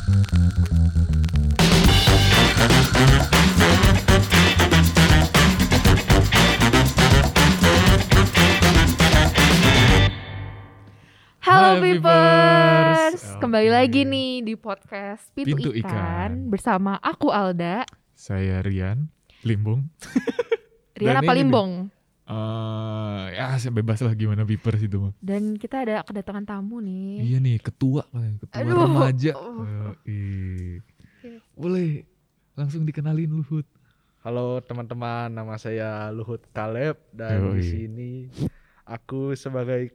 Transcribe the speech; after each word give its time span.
Halo 0.00 0.16
Vipers. 11.84 13.20
kembali 13.44 13.68
lagi 13.68 14.08
nih 14.08 14.40
di 14.40 14.56
podcast 14.56 15.28
Pintu, 15.36 15.68
Pintu 15.68 15.76
Ikan, 15.76 15.92
Ikan. 15.92 16.30
bersama 16.48 16.96
aku 17.04 17.28
Alda, 17.28 17.84
Saya 18.16 18.64
Rian 18.64 19.12
Limbung. 19.44 19.92
Rian 20.96 21.20
Dan 21.20 21.28
apa 21.28 21.36
ini 21.36 21.44
Eh 22.30 23.24
ya 23.34 23.58
saya 23.58 23.74
bebas 23.74 23.98
lah 24.06 24.14
gimana 24.14 24.46
Vipers 24.46 24.78
itu 24.78 25.02
mah. 25.02 25.12
dan 25.18 25.58
kita 25.58 25.82
ada 25.82 26.06
kedatangan 26.06 26.46
tamu 26.46 26.78
nih. 26.78 27.26
Iya 27.26 27.38
nih 27.42 27.58
ketua 27.58 28.06
katanya, 28.06 28.38
ketua 28.38 28.60
Aduh. 28.62 28.76
remaja. 28.86 29.32
Oh. 29.34 29.94
Boleh 31.58 32.06
langsung 32.54 32.86
dikenalin 32.86 33.34
Luhut. 33.34 33.66
Halo 34.22 34.62
teman-teman, 34.62 35.26
nama 35.32 35.58
saya 35.58 36.12
Luhut 36.14 36.38
Kaleb 36.54 37.00
dan 37.10 37.50
Yoi. 37.50 37.56
di 37.58 37.62
sini 37.66 38.12
aku 38.86 39.34
sebagai 39.34 39.90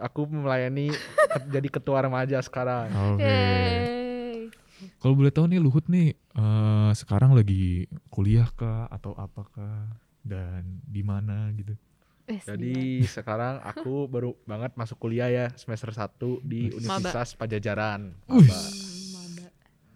aku 0.00 0.24
melayani 0.32 0.88
jadi 1.54 1.68
ketua 1.68 2.00
remaja 2.08 2.40
sekarang. 2.40 2.88
Oke. 2.88 3.20
Yeay. 3.20 4.48
Kalau 4.96 5.12
boleh 5.12 5.28
tahu 5.28 5.44
nih 5.52 5.60
Luhut 5.60 5.84
nih 5.92 6.16
eh, 6.16 6.90
sekarang 6.96 7.36
lagi 7.36 7.84
kuliah 8.08 8.48
kah 8.56 8.88
atau 8.88 9.12
apakah 9.12 9.92
dan 10.26 10.82
di 10.82 11.00
mana 11.00 11.48
gitu. 11.52 11.78
Wes, 12.26 12.42
Jadi 12.42 12.74
sekarang 13.06 13.62
aku 13.62 14.04
baru 14.04 14.34
banget 14.42 14.74
masuk 14.74 14.98
kuliah 14.98 15.30
ya 15.30 15.46
semester 15.54 15.88
1 15.88 16.10
di 16.42 16.66
Maba. 16.66 16.76
Universitas 16.98 17.28
Pajajaran. 17.32 18.00
Maba. 18.26 18.42
Hmm, 18.50 18.66
maba. 19.14 19.46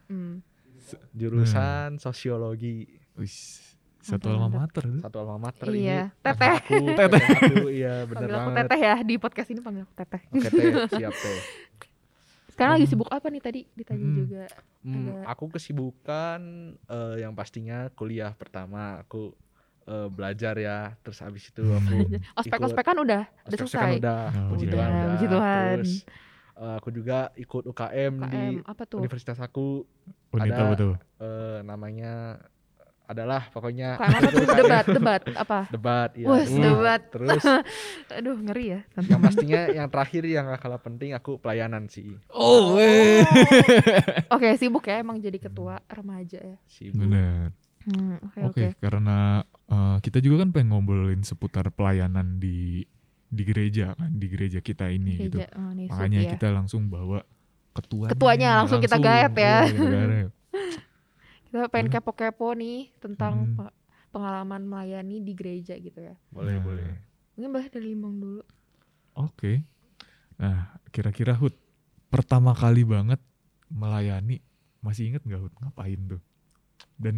Hmm. 0.06 0.34
Jurusan 1.12 1.98
sosiologi. 1.98 2.86
Wis, 3.14 3.58
satu 4.00 4.30
alma 4.30 4.46
mater. 4.48 4.86
Satu 4.96 5.16
alma 5.18 5.42
mater 5.42 5.66
Iya, 5.68 6.06
ini. 6.08 6.22
teteh. 6.22 6.50
Aku, 6.56 6.76
teteh 6.98 7.20
aku, 7.20 7.54
iya 7.68 7.94
bener 8.06 8.16
Panggil 8.24 8.30
aku 8.32 8.48
banget. 8.48 8.62
Teteh 8.64 8.80
ya 8.80 8.94
di 9.02 9.14
podcast 9.16 9.48
ini 9.48 9.60
panggil 9.60 9.82
aku 9.82 9.94
Teteh. 9.96 10.22
Oke 10.30 10.48
teh, 10.48 10.64
siap 10.96 11.12
teh. 11.12 11.38
Sekarang 12.48 12.72
lagi 12.76 12.86
Oh. 12.86 12.90
sibuk 12.90 13.08
apa 13.08 13.26
nih 13.26 13.40
tadi 13.40 13.60
ditanya 13.72 14.04
Hmm. 14.04 14.16
juga. 14.16 14.44
Hmm, 14.80 15.26
aku 15.26 15.44
kesibukan 15.50 16.40
eh, 16.80 17.14
yang 17.18 17.34
pastinya 17.34 17.90
kuliah 17.90 18.32
pertama 18.32 18.96
aku 18.98 19.34
eh, 19.90 20.08
belajar 20.08 20.54
ya 20.54 20.94
terus 21.00 21.18
habis 21.18 21.44
itu 21.44 21.66
aku 21.66 21.96
Ospek-ospekan 22.36 22.94
udah 22.96 23.22
udah 23.26 23.44
ospek-ospekan 23.44 23.88
selesai. 23.90 24.00
udah 24.00 24.22
Oh, 24.30 24.48
puji 24.48 24.64
udah. 24.64 24.72
Tuhan 24.72 24.88
udah 24.88 25.08
Puji 25.10 25.26
Tuhan. 25.26 25.74
terus 25.76 25.94
eh, 26.54 26.74
aku 26.76 26.88
juga 26.90 27.18
ikut 27.34 27.62
UKM, 27.66 28.12
di 28.16 28.26
KM 28.28 28.54
apa 28.64 28.82
tuh? 28.84 28.98
universitas 29.00 29.38
aku 29.38 29.82
Unit 30.30 30.46
Ada- 30.48 30.62
apa 30.62 30.74
tuh? 30.76 30.94
eh, 31.18 31.58
namanya 31.62 32.38
adalah 33.04 33.42
pokoknya 33.48 33.98
KM 33.98 34.06
apa 34.14 34.28
tuh? 34.28 34.38
UKM. 34.40 34.58
Debat, 34.60 34.84
debat 34.86 35.20
apa? 35.34 35.60
debat 35.66 36.10
ya 36.14 36.26
Uh, 36.28 36.46
debat. 36.46 37.00
terus 37.10 37.42
Aduh, 38.14 38.38
ngeri 38.38 38.66
ya. 38.68 38.80
yang 39.02 39.18
pastinya 39.18 39.60
yang 39.68 39.88
terakhir 39.88 40.22
yang 40.22 40.46
gak 40.46 40.60
kalah 40.60 40.78
penting 40.78 41.10
aku 41.10 41.34
pelayanan 41.36 41.88
sih 41.88 42.14
Oh, 42.28 42.78
weh. 42.78 43.26
Oke, 44.30 44.54
sibuk 44.54 44.84
ya 44.84 44.98
emang 44.98 45.18
jadi 45.18 45.36
ketua 45.36 45.82
remaja 45.88 46.38
ya. 46.38 46.56
sibuk 46.64 47.02
Bener. 47.02 47.50
Hmm, 47.80 48.20
oke 48.20 48.38
Oke, 48.46 48.68
oke. 48.68 48.78
karena 48.78 49.40
eh, 49.70 49.96
kita 50.02 50.18
juga 50.20 50.42
kan 50.46 50.50
pengen 50.50 50.68
ngobrolin 50.74 51.22
seputar 51.22 51.70
pelayanan 51.72 52.38
di 52.42 52.84
di 53.30 53.42
gereja 53.46 53.94
kan, 53.94 54.10
di 54.10 54.26
gereja 54.26 54.58
kita 54.58 54.90
ini 54.90 55.30
gitu. 55.30 55.38
Gereja, 55.38 55.54
oh, 55.54 55.70
nih, 55.70 55.86
sub 55.86 55.94
Makanya 55.94 56.20
ya. 56.26 56.30
kita 56.34 56.46
langsung 56.50 56.82
bawa 56.90 57.22
ketuanya. 57.78 58.10
Ketuanya 58.10 58.48
langsung 58.58 58.80
kita 58.82 58.96
gaet 58.98 59.34
ya. 59.38 59.56
Iya, 59.62 59.70
kita 59.70 59.88
gaet. 59.88 60.30
Kita 61.50 61.66
pengen 61.66 61.90
kepo-kepo 61.90 62.54
nih 62.54 62.94
tentang 63.02 63.42
Hmm. 63.42 63.56
pe- 63.58 63.74
pengalaman 64.14 64.62
melayani 64.66 65.18
di 65.18 65.34
gereja 65.34 65.74
gitu 65.78 65.98
ya. 65.98 66.14
boleh 66.30 66.58
Nah, 66.58 66.62
boleh 66.62 66.86
Mungkin 67.34 67.50
boleh 67.50 67.66
dari 67.70 67.86
Limbang 67.90 68.14
dulu. 68.22 68.42
Oke. 69.18 69.66
Nah, 70.38 70.78
kira-kira 70.94 71.34
Hud 71.34 71.54
pertama 72.10 72.54
kali 72.54 72.86
banget 72.86 73.18
melayani 73.70 74.38
masih 74.82 75.10
inget 75.10 75.22
nggak 75.26 75.42
Hud 75.42 75.54
ngapain 75.58 76.00
tuh? 76.06 76.22
Dan 76.98 77.16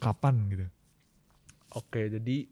kapan 0.00 0.48
gitu? 0.52 0.66
Oke, 1.68 2.08
jadi 2.08 2.46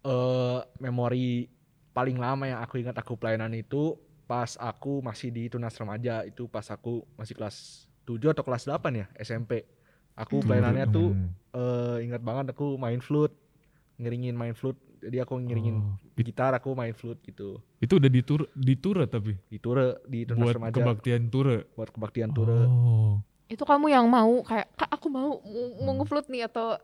eh 0.00 0.58
memori 0.78 1.50
paling 1.90 2.16
lama 2.16 2.46
yang 2.46 2.60
aku 2.60 2.80
ingat 2.80 2.96
aku 2.96 3.14
pelayanan 3.14 3.52
itu 3.52 3.98
pas 4.24 4.54
aku 4.56 5.02
masih 5.02 5.28
di 5.28 5.46
Tunas 5.46 5.74
Remaja 5.74 6.22
itu 6.22 6.46
pas 6.46 6.64
aku 6.64 7.02
masih 7.14 7.34
kelas 7.34 7.56
7 8.04 8.30
atau 8.30 8.40
kelas 8.40 8.64
8 8.64 8.80
ya 8.94 9.06
SMP. 9.16 9.66
Aku 10.14 10.38
Hmm. 10.38 10.46
pelayanannya 10.46 10.86
tuh 10.88 11.08
Hmm. 11.10 11.28
eh 11.50 11.96
ingat 12.02 12.22
banget 12.22 12.54
aku 12.54 12.74
main 12.76 12.98
flute, 12.98 13.34
ngiringin 13.96 14.32
main 14.32 14.54
flute. 14.54 14.78
Jadi 15.00 15.16
aku 15.18 15.32
ngiringin 15.34 15.76
Oh, 15.76 15.96
it- 16.14 16.28
gitar, 16.28 16.52
aku 16.52 16.72
main 16.74 16.92
flute 16.92 17.20
gitu. 17.22 17.56
itu 17.78 17.96
udah 17.96 18.10
di 18.10 18.20
tur 18.20 18.44
di 18.52 18.76
Tura 18.76 19.04
tapi 19.06 19.32
Di 19.48 19.56
Ture, 19.56 19.96
di 20.04 20.24
Tunas 20.24 20.44
buat 20.44 20.54
Remaja 20.54 20.76
kebaktian 20.76 21.22
Tura. 21.26 21.56
buat 21.72 21.88
kebaktian 21.88 22.30
Ture. 22.30 22.60
Oh. 22.62 23.16
Itu 23.48 23.64
kamu 23.64 23.88
yang 23.88 24.06
mau 24.06 24.40
kayak 24.42 24.68
kak 24.76 24.90
aku 24.90 25.08
mau 25.08 25.40
mau- 25.40 25.72
mau 25.80 25.90
Hmm. 25.90 25.98
ngeflute 25.98 26.28
nih 26.28 26.44
atau 26.46 26.76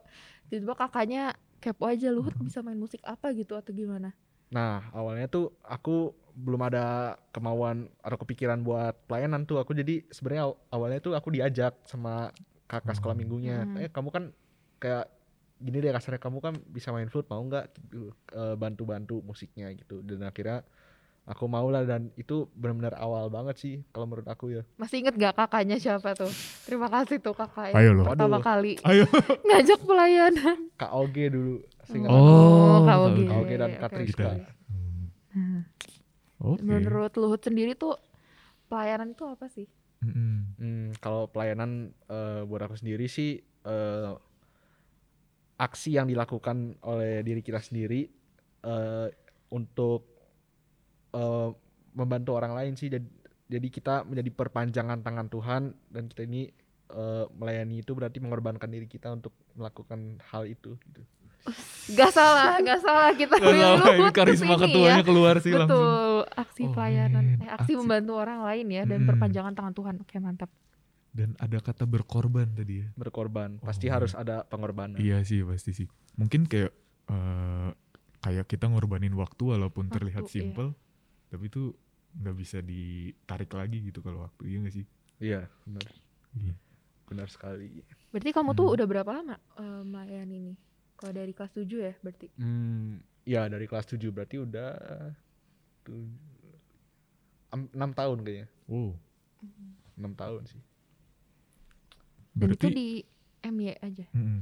tiba-tiba 0.48 0.74
kakaknya 0.78 1.22
kepo 1.58 1.88
aja 1.88 2.08
Luhut 2.14 2.34
bisa 2.38 2.62
main 2.62 2.78
musik 2.78 3.00
apa 3.02 3.32
gitu 3.34 3.56
atau 3.58 3.72
gimana? 3.74 4.12
Nah, 4.52 4.86
awalnya 4.94 5.26
tuh 5.26 5.50
aku 5.66 6.14
belum 6.36 6.68
ada 6.70 7.16
kemauan 7.34 7.88
atau 8.04 8.18
kepikiran 8.22 8.62
buat 8.62 8.94
pelayanan 9.10 9.42
tuh. 9.48 9.58
Aku 9.58 9.74
jadi 9.74 10.04
sebenarnya 10.12 10.52
aw- 10.52 10.58
awalnya 10.70 11.00
tuh 11.02 11.12
aku 11.18 11.32
diajak 11.34 11.74
sama 11.88 12.30
kakak 12.70 12.94
sekolah 12.94 13.16
Hmm. 13.16 13.22
minggunya. 13.26 13.56
Hmm. 13.66 13.76
Eh, 13.82 13.90
kamu 13.90 14.08
kan 14.14 14.24
kayak 14.78 15.10
gini 15.56 15.80
deh 15.80 15.88
kasarnya 15.90 16.20
kamu 16.20 16.38
kan 16.44 16.54
bisa 16.68 16.92
main 16.92 17.08
flute 17.08 17.26
mau 17.32 17.40
nggak 17.40 17.64
eh, 18.36 18.54
bantu-bantu 18.54 19.24
musiknya 19.24 19.72
gitu. 19.74 20.04
Dan 20.04 20.22
akhirnya 20.22 20.62
aku 21.26 21.44
mau 21.44 21.66
lah 21.68 21.82
dan 21.82 22.14
itu 22.14 22.46
benar-benar 22.54 22.94
awal 22.96 23.26
banget 23.26 23.58
sih 23.58 23.74
kalau 23.90 24.06
menurut 24.06 24.24
aku 24.24 24.54
ya. 24.54 24.62
Masih 24.78 25.02
inget 25.02 25.18
gak 25.18 25.34
kakaknya 25.34 25.76
siapa 25.76 26.14
tuh? 26.14 26.30
Terima 26.62 26.86
kasih 26.86 27.18
tuh 27.18 27.34
kakak 27.34 27.74
yang 27.74 27.76
Ayo 27.76 27.90
loh. 27.92 28.04
pertama 28.06 28.38
Waduh. 28.38 28.46
kali 28.46 28.72
Ayo. 28.80 29.04
ngajak 29.50 29.80
pelayanan. 29.82 30.58
KOG 30.74 31.16
dulu. 31.28 31.54
seingat 31.82 32.10
Oh, 32.10 32.86
tahu 32.86 33.02
KOG. 33.04 33.18
tahu. 33.18 33.26
KOG 33.26 33.50
dan 33.52 33.70
Kak. 33.76 33.90
Triska. 33.90 34.30
Hmm. 34.30 35.04
Nah, 35.34 35.62
Oke. 36.36 36.62
Menurut 36.62 37.12
Luhut 37.16 37.42
sendiri 37.42 37.74
tuh 37.74 37.96
pelayanan 38.68 39.10
itu 39.10 39.24
apa 39.24 39.48
sih? 39.48 39.66
Mm-mm. 40.04 40.34
Hmm, 40.56 40.86
kalau 41.00 41.26
pelayanan 41.26 41.90
eh, 42.06 42.40
buat 42.44 42.62
aku 42.62 42.76
sendiri 42.76 43.08
sih 43.08 43.40
eh, 43.42 44.12
aksi 45.56 45.96
yang 45.96 46.06
dilakukan 46.06 46.76
oleh 46.84 47.24
diri 47.24 47.40
kita 47.40 47.58
sendiri 47.58 48.04
eh, 48.62 49.08
untuk 49.48 50.15
eh, 51.16 51.48
membantu 51.92 52.30
orang 52.32 52.52
lain 52.52 52.72
sih. 52.74 52.86
Jadi, 52.86 53.08
jadi 53.48 53.68
kita 53.68 54.04
menjadi 54.04 54.30
perpanjangan 54.30 55.00
tangan 55.00 55.26
Tuhan 55.26 55.62
dan 55.88 56.04
kita 56.06 56.22
ini 56.22 56.52
eh, 56.86 57.24
melayani 57.32 57.80
itu 57.80 57.92
berarti 57.92 58.20
mengorbankan 58.20 58.68
diri 58.68 58.86
kita 58.86 59.10
untuk 59.10 59.32
melakukan 59.52 59.98
hal 60.22 60.44
itu. 60.44 60.76
Gitu. 60.78 61.02
Gak 61.88 62.10
salah, 62.10 62.58
gak 62.58 62.78
salah 62.80 63.10
kita 63.12 63.38
Gak 63.38 63.54
salah, 63.54 63.86
ini 63.86 64.02
Luhut 64.02 64.10
karisma 64.12 64.54
ketuanya 64.56 64.98
ya. 64.98 65.06
keluar 65.06 65.38
sih 65.38 65.50
langsung. 65.50 65.78
Betul, 65.78 66.18
aksi 66.36 66.62
Oh, 66.62 66.72
pelayanan, 66.72 67.24
eh, 67.38 67.46
aksi, 67.48 67.70
Aksi. 67.70 67.72
membantu 67.76 68.12
orang 68.16 68.40
lain 68.42 68.66
ya 68.68 68.82
dan 68.84 68.98
Hmm. 69.00 69.08
perpanjangan 69.08 69.52
tangan 69.54 69.72
Tuhan. 69.72 69.94
Oke 70.00 70.16
mantap. 70.18 70.50
Dan 71.10 71.32
ada 71.38 71.58
kata 71.58 71.86
berkorban 71.86 72.50
tadi 72.50 72.82
ya. 72.82 72.86
Berkorban, 72.92 73.56
pasti 73.58 73.86
Oh. 73.86 73.94
harus 73.94 74.12
ada 74.12 74.42
pengorbanan. 74.44 74.98
Iya 74.98 75.22
sih 75.22 75.40
pasti 75.42 75.70
sih. 75.72 75.86
Mungkin 76.14 76.44
kayak 76.44 76.74
eh, 77.06 77.70
kayak 78.18 78.46
kita 78.46 78.66
ngorbanin 78.66 79.14
waktu 79.14 79.42
walaupun 79.48 79.86
Waktu, 79.86 79.94
terlihat 79.96 80.22
iya. 80.26 80.32
Tapi 81.26 81.46
itu 81.46 81.74
nggak 82.16 82.36
bisa 82.36 82.58
ditarik 82.60 83.52
lagi 83.52 83.78
gitu 83.84 84.00
kalau 84.00 84.24
waktu 84.24 84.42
iya 84.48 84.56
nggak 84.60 84.74
sih? 84.74 84.86
Iya, 85.16 85.40
benar. 85.64 85.86
Iya. 86.34 86.54
Benar 87.06 87.28
sekali. 87.28 87.84
Berarti 88.10 88.30
kamu 88.30 88.50
tuh 88.52 88.66
Hmm. 88.66 88.74
udah 88.76 88.86
berapa 88.86 89.10
lama 89.12 89.36
eh, 89.56 89.82
melayani 89.82 90.34
ini? 90.36 90.54
Kalau 90.96 91.12
dari 91.12 91.32
kelas 91.32 91.52
7 91.52 91.68
ya 91.76 91.92
berarti. 92.00 92.26
Hmm, 92.36 92.98
ya 93.22 93.42
dari 93.46 93.64
kelas 93.64 93.86
7 93.86 94.08
berarti 94.08 94.36
udah 94.38 94.70
tuh, 95.82 96.08
enam 97.52 97.90
tahun 97.92 98.18
kayaknya. 98.22 98.48
Wow. 98.66 98.96
enam 99.96 100.12
tahun 100.12 100.42
sih. 100.44 100.60
Dan 102.36 102.52
itu 102.52 102.68
Berarti 102.68 102.76
di 102.76 102.88
MY 103.42 103.80
aja. 103.80 104.04
Mm-mm. 104.12 104.40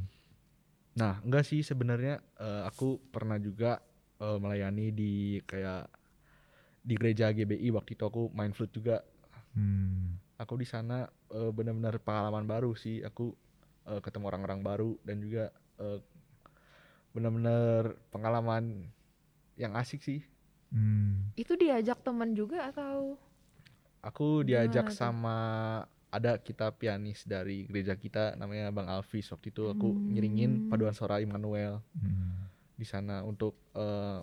Nah, 0.94 1.22
enggak 1.22 1.46
sih 1.46 1.62
sebenarnya 1.62 2.18
eh, 2.38 2.62
aku 2.64 2.98
pernah 3.10 3.38
juga 3.38 3.78
eh, 4.18 4.38
melayani 4.38 4.90
di 4.90 5.12
kayak 5.42 5.86
di 6.84 6.94
gereja 6.94 7.32
GBI 7.32 7.72
waktu 7.72 7.96
itu 7.96 8.04
aku 8.04 8.28
main 8.30 8.52
flute 8.52 8.76
juga. 8.76 9.00
Hmm. 9.56 10.20
Aku 10.36 10.60
di 10.60 10.68
sana 10.68 11.08
eh, 11.32 11.50
benar-benar 11.50 11.96
pengalaman 11.98 12.44
baru 12.44 12.76
sih. 12.76 13.00
Aku 13.00 13.32
eh, 13.88 14.00
ketemu 14.04 14.28
orang-orang 14.28 14.60
baru 14.60 14.90
dan 15.00 15.16
juga 15.18 15.48
eh, 15.80 15.98
benar-benar 17.16 17.96
pengalaman 18.12 18.90
yang 19.56 19.72
asik 19.74 20.04
sih. 20.04 20.20
Hmm. 20.68 21.32
Itu 21.34 21.56
diajak 21.56 22.04
teman 22.04 22.36
juga 22.36 22.68
atau 22.68 23.16
Aku 24.04 24.44
diajak 24.44 24.92
Gimana 24.92 25.00
sama 25.00 25.36
ada 26.12 26.36
kita 26.36 26.68
pianis 26.76 27.24
dari 27.24 27.64
gereja 27.64 27.96
kita 27.96 28.36
namanya 28.36 28.68
Bang 28.68 28.86
Alvis 28.86 29.32
waktu 29.32 29.48
itu 29.48 29.66
aku 29.66 29.96
Hmm. 29.96 30.12
ngiringin 30.12 30.52
paduan 30.68 30.92
suara 30.92 31.24
Immanuel 31.24 31.80
Hmm. 31.96 32.52
di 32.76 32.84
sana 32.84 33.24
untuk 33.24 33.56
eh, 33.72 34.20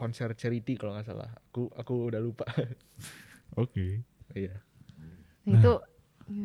konser 0.00 0.32
charity 0.32 0.80
kalau 0.80 0.96
nggak 0.96 1.04
salah 1.04 1.28
aku 1.28 1.68
aku 1.76 2.08
udah 2.08 2.20
lupa 2.24 2.48
Oke. 3.60 4.00
iya 4.32 4.56
Nah, 5.44 5.56
Nah, 5.56 5.60
itu 5.60 5.72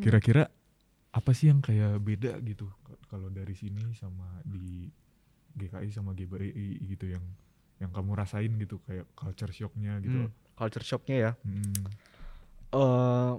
Kira-kira 0.02 0.50
apa 1.14 1.30
sih 1.32 1.48
yang 1.48 1.64
kayak 1.64 1.96
beda 2.02 2.36
gitu 2.44 2.68
kalau 3.08 3.32
dari 3.32 3.56
sini 3.56 3.80
sama 3.96 4.26
di 4.44 4.90
GKI 5.56 5.88
sama 5.88 6.12
GBI 6.12 6.84
gitu 6.84 7.08
yang 7.08 7.24
yang 7.80 7.88
kamu 7.92 8.12
rasain 8.12 8.52
gitu 8.60 8.76
kayak 8.84 9.08
culture 9.14 9.52
shocknya 9.52 9.96
gitu. 10.04 10.26
Hmm, 10.26 10.32
culture 10.52 10.84
shocknya 10.84 11.16
ya 11.16 11.32
Hmm. 11.40 11.72
eh 12.74 13.32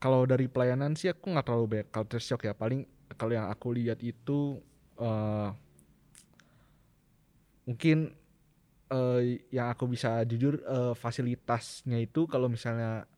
kalau 0.00 0.24
dari 0.26 0.48
pelayanan 0.48 0.96
sih 0.96 1.12
aku 1.12 1.30
nggak 1.30 1.46
terlalu 1.46 1.66
banyak 1.78 1.88
culture 1.92 2.22
shock 2.22 2.42
ya 2.42 2.56
paling 2.56 2.88
kalau 3.14 3.36
yang 3.36 3.46
aku 3.46 3.70
lihat 3.76 4.00
itu 4.00 4.58
eh 4.98 5.50
mungkin 7.64 8.12
eh 8.84 9.20
yang 9.48 9.68
aku 9.68 9.86
bisa 9.86 10.22
jujur 10.24 10.60
eh, 10.60 10.92
fasilitasnya 10.92 11.98
itu 11.98 12.26
kalau 12.26 12.46
misalnya 12.46 13.08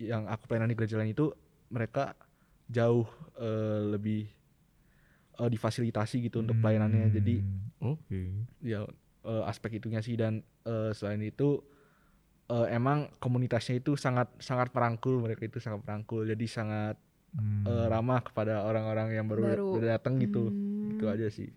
yang 0.00 0.24
aku 0.26 0.48
pelayanan 0.48 0.72
di 0.72 0.76
gereja 0.76 0.96
lain 0.96 1.12
itu 1.12 1.30
mereka 1.68 2.16
jauh 2.66 3.04
eh, 3.36 3.80
lebih 3.92 4.24
eh, 5.36 5.50
difasilitasi 5.50 6.26
gitu 6.26 6.40
untuk 6.40 6.56
pelayanannya 6.58 7.12
jadi 7.12 7.36
Hmm, 7.82 7.98
Oke. 7.98 8.46
ya 8.62 8.86
eh, 9.22 9.42
aspek 9.44 9.78
itunya 9.78 10.00
sih 10.00 10.16
dan 10.16 10.40
eh, 10.64 10.90
selain 10.92 11.20
itu 11.20 11.60
eh, 12.48 12.66
emang 12.72 13.12
komunitasnya 13.18 13.78
itu 13.78 13.94
sangat 13.94 14.32
sangat 14.38 14.72
merangkul 14.72 15.20
mereka 15.20 15.44
itu 15.44 15.58
sangat 15.58 15.82
merangkul 15.84 16.24
jadi 16.24 16.46
sangat 16.46 16.96
Hmm. 17.32 17.64
eh, 17.64 17.86
ramah 17.88 18.20
kepada 18.20 18.60
orang-orang 18.60 19.16
yang 19.16 19.24
baru, 19.24 19.42
Baru. 19.42 19.68
baru 19.72 19.86
datang 19.88 20.20
gitu 20.20 20.52
Hmm. 20.52 20.92
itu 20.92 21.04
aja 21.08 21.26
sih 21.32 21.48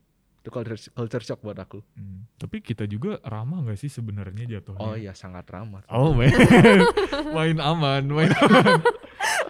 itu 0.45 0.53
culture 0.53 0.77
culture 0.94 1.24
shock 1.25 1.42
buat 1.42 1.57
aku 1.57 1.81
Hmm. 1.97 2.30
Tapi 2.38 2.62
kita 2.62 2.86
juga 2.86 3.18
ramah 3.25 3.65
nggak 3.65 3.80
sih 3.80 3.89
sebenarnya 3.89 4.45
jatuhnya? 4.45 4.77
oh 4.80 4.94
iya 4.94 5.12
sangat 5.12 5.50
ramah 5.50 5.81
Oh 5.89 6.13
man, 6.13 6.30
main 7.36 7.57
aman, 7.57 8.03
main 8.06 8.30
aman. 8.30 8.77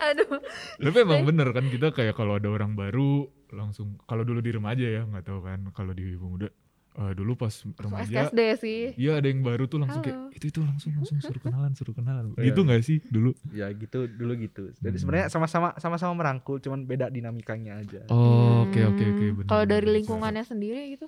Aduh. 0.05 0.39
Tapi 0.79 0.97
emang 1.01 1.25
bener 1.25 1.51
kan 1.51 1.65
kita 1.67 1.91
kayak 1.91 2.15
kalau 2.15 2.37
ada 2.37 2.47
orang 2.47 2.77
baru 2.77 3.27
langsung 3.51 3.99
kalau 4.05 4.23
dulu 4.23 4.39
di 4.39 4.51
remaja 4.51 4.85
ya 4.85 5.01
nggak 5.03 5.25
tahu 5.25 5.39
kan 5.43 5.59
kalau 5.71 5.91
di 5.91 6.15
pemuda 6.15 6.47
eh, 6.95 7.11
dulu 7.11 7.35
pas 7.35 7.51
remaja 7.51 8.07
SKSD 8.25 8.41
sih. 8.57 8.81
Iya 8.95 9.19
ada 9.19 9.27
yang 9.27 9.39
baru 9.39 9.65
tuh 9.65 9.77
langsung 9.77 9.99
Halo. 9.99 10.07
kayak 10.25 10.33
itu 10.33 10.45
itu 10.47 10.59
langsung 10.61 10.91
langsung 10.93 11.17
suruh 11.19 11.41
kenalan 11.45 11.71
suruh 11.71 11.91
kenalan 11.91 12.31
Iya. 12.33 12.49
gitu 12.49 12.59
nggak 12.61 12.81
sih 12.81 12.97
dulu 13.05 13.31
ya 13.49 13.67
gitu 13.69 14.07
dulu 14.07 14.33
gitu 14.37 14.71
jadi 14.75 14.91
Hmm. 14.91 15.01
sebenarnya 15.01 15.27
sama-sama 15.27 15.75
sama-sama 15.75 16.13
merangkul 16.13 16.57
cuman 16.57 16.83
beda 16.83 17.07
dinamikanya 17.07 17.79
aja 17.79 18.03
oh 18.07 18.63
oke 18.63 18.79
oke 18.85 19.03
oke 19.05 19.23
Hmm, 19.23 19.35
benar 19.37 19.49
Kalau 19.49 19.65
dari 19.65 19.87
lingkungannya 19.93 20.43
sendiri 20.43 20.81
gitu, 20.89 21.07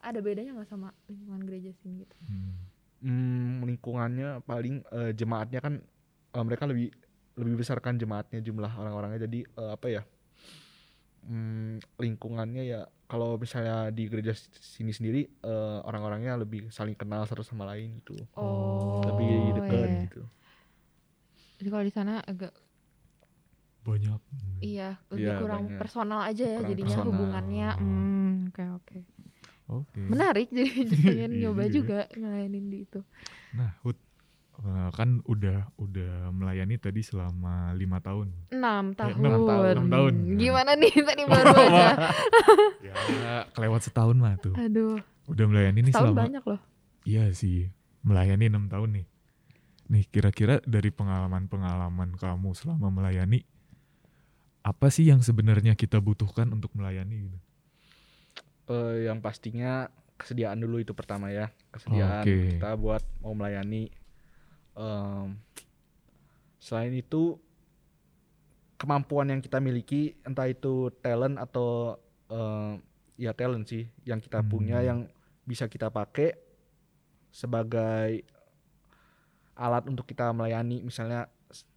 ada 0.00 0.18
bedanya 0.18 0.52
nggak 0.52 0.68
sama 0.68 0.90
lingkungan 1.06 1.40
gereja 1.42 1.70
sini 1.76 2.02
gitu? 2.02 2.16
Hmm. 2.22 2.54
hmm, 3.00 3.54
lingkungannya 3.64 4.42
paling 4.42 4.82
eh, 4.86 5.12
jemaatnya 5.12 5.60
kan 5.60 5.74
eh, 6.30 6.42
mereka 6.42 6.64
lebih 6.64 6.90
lebih 7.32 7.56
besar 7.56 7.78
kan 7.78 7.94
jemaatnya 7.94 8.38
jumlah 8.38 8.68
orang-orangnya 8.70 9.24
jadi 9.24 9.40
eh, 9.46 9.70
apa 9.72 9.86
ya 9.88 10.02
hmm, 11.24 11.78
lingkungannya 11.96 12.64
ya 12.66 12.80
kalau 13.10 13.34
misalnya 13.34 13.90
di 13.90 14.06
gereja 14.06 14.32
sini 14.54 14.94
sendiri 14.94 15.26
eh, 15.26 15.78
orang-orangnya 15.82 16.38
lebih 16.38 16.70
saling 16.70 16.94
kenal 16.94 17.26
satu 17.26 17.42
sama 17.42 17.66
lain 17.66 17.98
gitu 17.98 18.14
Oh, 18.38 19.02
lebih 19.02 19.28
dekat 19.58 19.82
iya. 19.82 20.02
gitu 20.06 20.22
Jadi 21.58 21.68
kalau 21.68 21.84
di 21.84 21.92
sana 21.92 22.12
agak 22.22 22.54
banyak 23.80 24.20
iya 24.60 25.00
lebih 25.08 25.24
Iya, 25.26 25.40
kurang 25.40 25.64
banyak. 25.66 25.80
personal 25.80 26.20
aja 26.22 26.44
ya 26.44 26.56
Kurang 26.56 26.70
jadinya 26.70 26.96
personal. 26.96 27.08
hubungannya. 27.10 27.68
Hmm, 27.80 28.32
oke 28.48 28.64
oke. 28.76 28.98
oke 29.68 30.00
Menarik 30.06 30.48
jadi 30.52 30.70
pengen 31.04 31.30
Iya 31.34 31.40
nyoba 31.48 31.64
juga. 31.66 32.06
juga 32.08 32.16
ngelayanin 32.16 32.66
di 32.68 32.78
itu. 32.84 33.00
nah 33.50 33.74
Hud 33.82 33.98
eh, 34.60 34.88
kan 34.90 35.24
udah 35.24 35.72
udah 35.74 36.28
melayani 36.30 36.76
tadi 36.76 37.00
selama 37.00 37.72
lima 37.72 37.98
tahun 37.98 38.28
Enam 38.50 38.92
tahun. 38.92 39.12
enam 39.16 39.42
tahun, 39.42 39.74
enam 39.74 39.88
tahun. 39.88 40.12
Gimana 40.36 40.70
nih 40.74 40.94
tadi 40.96 41.22
baru 41.30 41.52
aja. 41.52 41.88
ya 42.80 42.94
kelewat 43.50 43.80
setahun 43.82 44.14
mah 44.14 44.36
tuh 44.36 44.54
Aduh, 44.54 45.00
udah 45.26 45.44
melayani 45.46 45.80
nih 45.82 45.92
tahun 45.92 46.10
selama 46.10 46.20
banyak 46.20 46.44
loh. 46.44 46.60
Iya 47.02 47.24
sih, 47.32 47.72
melayani 48.02 48.46
enam 48.46 48.66
tahun 48.66 48.90
nih. 48.94 49.06
Nih 49.88 50.04
kira-kira 50.06 50.60
dari 50.62 50.88
pengalaman-pengalaman 50.88 52.14
kamu 52.14 52.52
selama 52.52 52.92
melayani, 52.92 53.42
apa 54.60 54.86
sih 54.86 55.08
yang 55.08 55.18
sebenarnya 55.18 55.74
kita 55.74 55.98
butuhkan 55.98 56.46
untuk 56.48 56.70
melayani 56.74 57.26
gitu? 57.26 57.38
Eh, 58.70 59.08
yang 59.08 59.18
pastinya 59.18 59.88
kesediaan 60.14 60.60
dulu 60.60 60.78
itu 60.78 60.92
pertama 60.92 61.32
ya 61.32 61.48
kesediaan 61.70 62.22
Oke. 62.22 62.54
kita 62.54 62.76
buat 62.76 63.00
mau 63.18 63.32
melayani 63.32 63.88
Em, 64.72 65.36
selain 66.58 66.92
itu 66.92 67.36
kemampuan 68.76 69.28
yang 69.28 69.40
kita 69.40 69.60
miliki 69.60 70.16
entah 70.24 70.48
itu 70.48 70.88
talent 71.00 71.36
atau 71.36 71.96
em, 72.28 72.80
ya 73.16 73.36
talent 73.36 73.68
sih 73.68 73.84
yang 74.04 74.18
kita 74.18 74.40
punya 74.40 74.80
Hmm. 74.80 74.86
yang 74.86 75.00
bisa 75.44 75.68
kita 75.68 75.90
pakai 75.90 76.32
sebagai 77.28 78.24
alat 79.54 79.84
untuk 79.86 80.08
kita 80.08 80.32
melayani 80.32 80.80
misalnya 80.80 81.28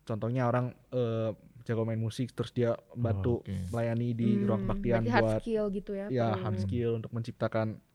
contohnya 0.04 0.48
orang 0.48 0.72
eh, 0.92 1.36
jago 1.64 1.84
main 1.84 2.00
musik 2.00 2.32
terus 2.32 2.52
dia 2.52 2.76
bantu 2.94 3.40
Oke. 3.40 3.68
melayani 3.72 4.12
di 4.12 4.30
Hmm, 4.40 4.48
ruang 4.48 4.62
kebaktian 4.68 5.04
hard 5.08 5.24
buat 5.24 5.42
skill 5.42 5.66
gitu 5.72 5.92
ya. 5.96 6.08
ya 6.08 6.28
hard 6.36 6.60
skill 6.60 7.00
untuk 7.00 7.12
menciptakan 7.12 7.68
uh, 7.76 7.93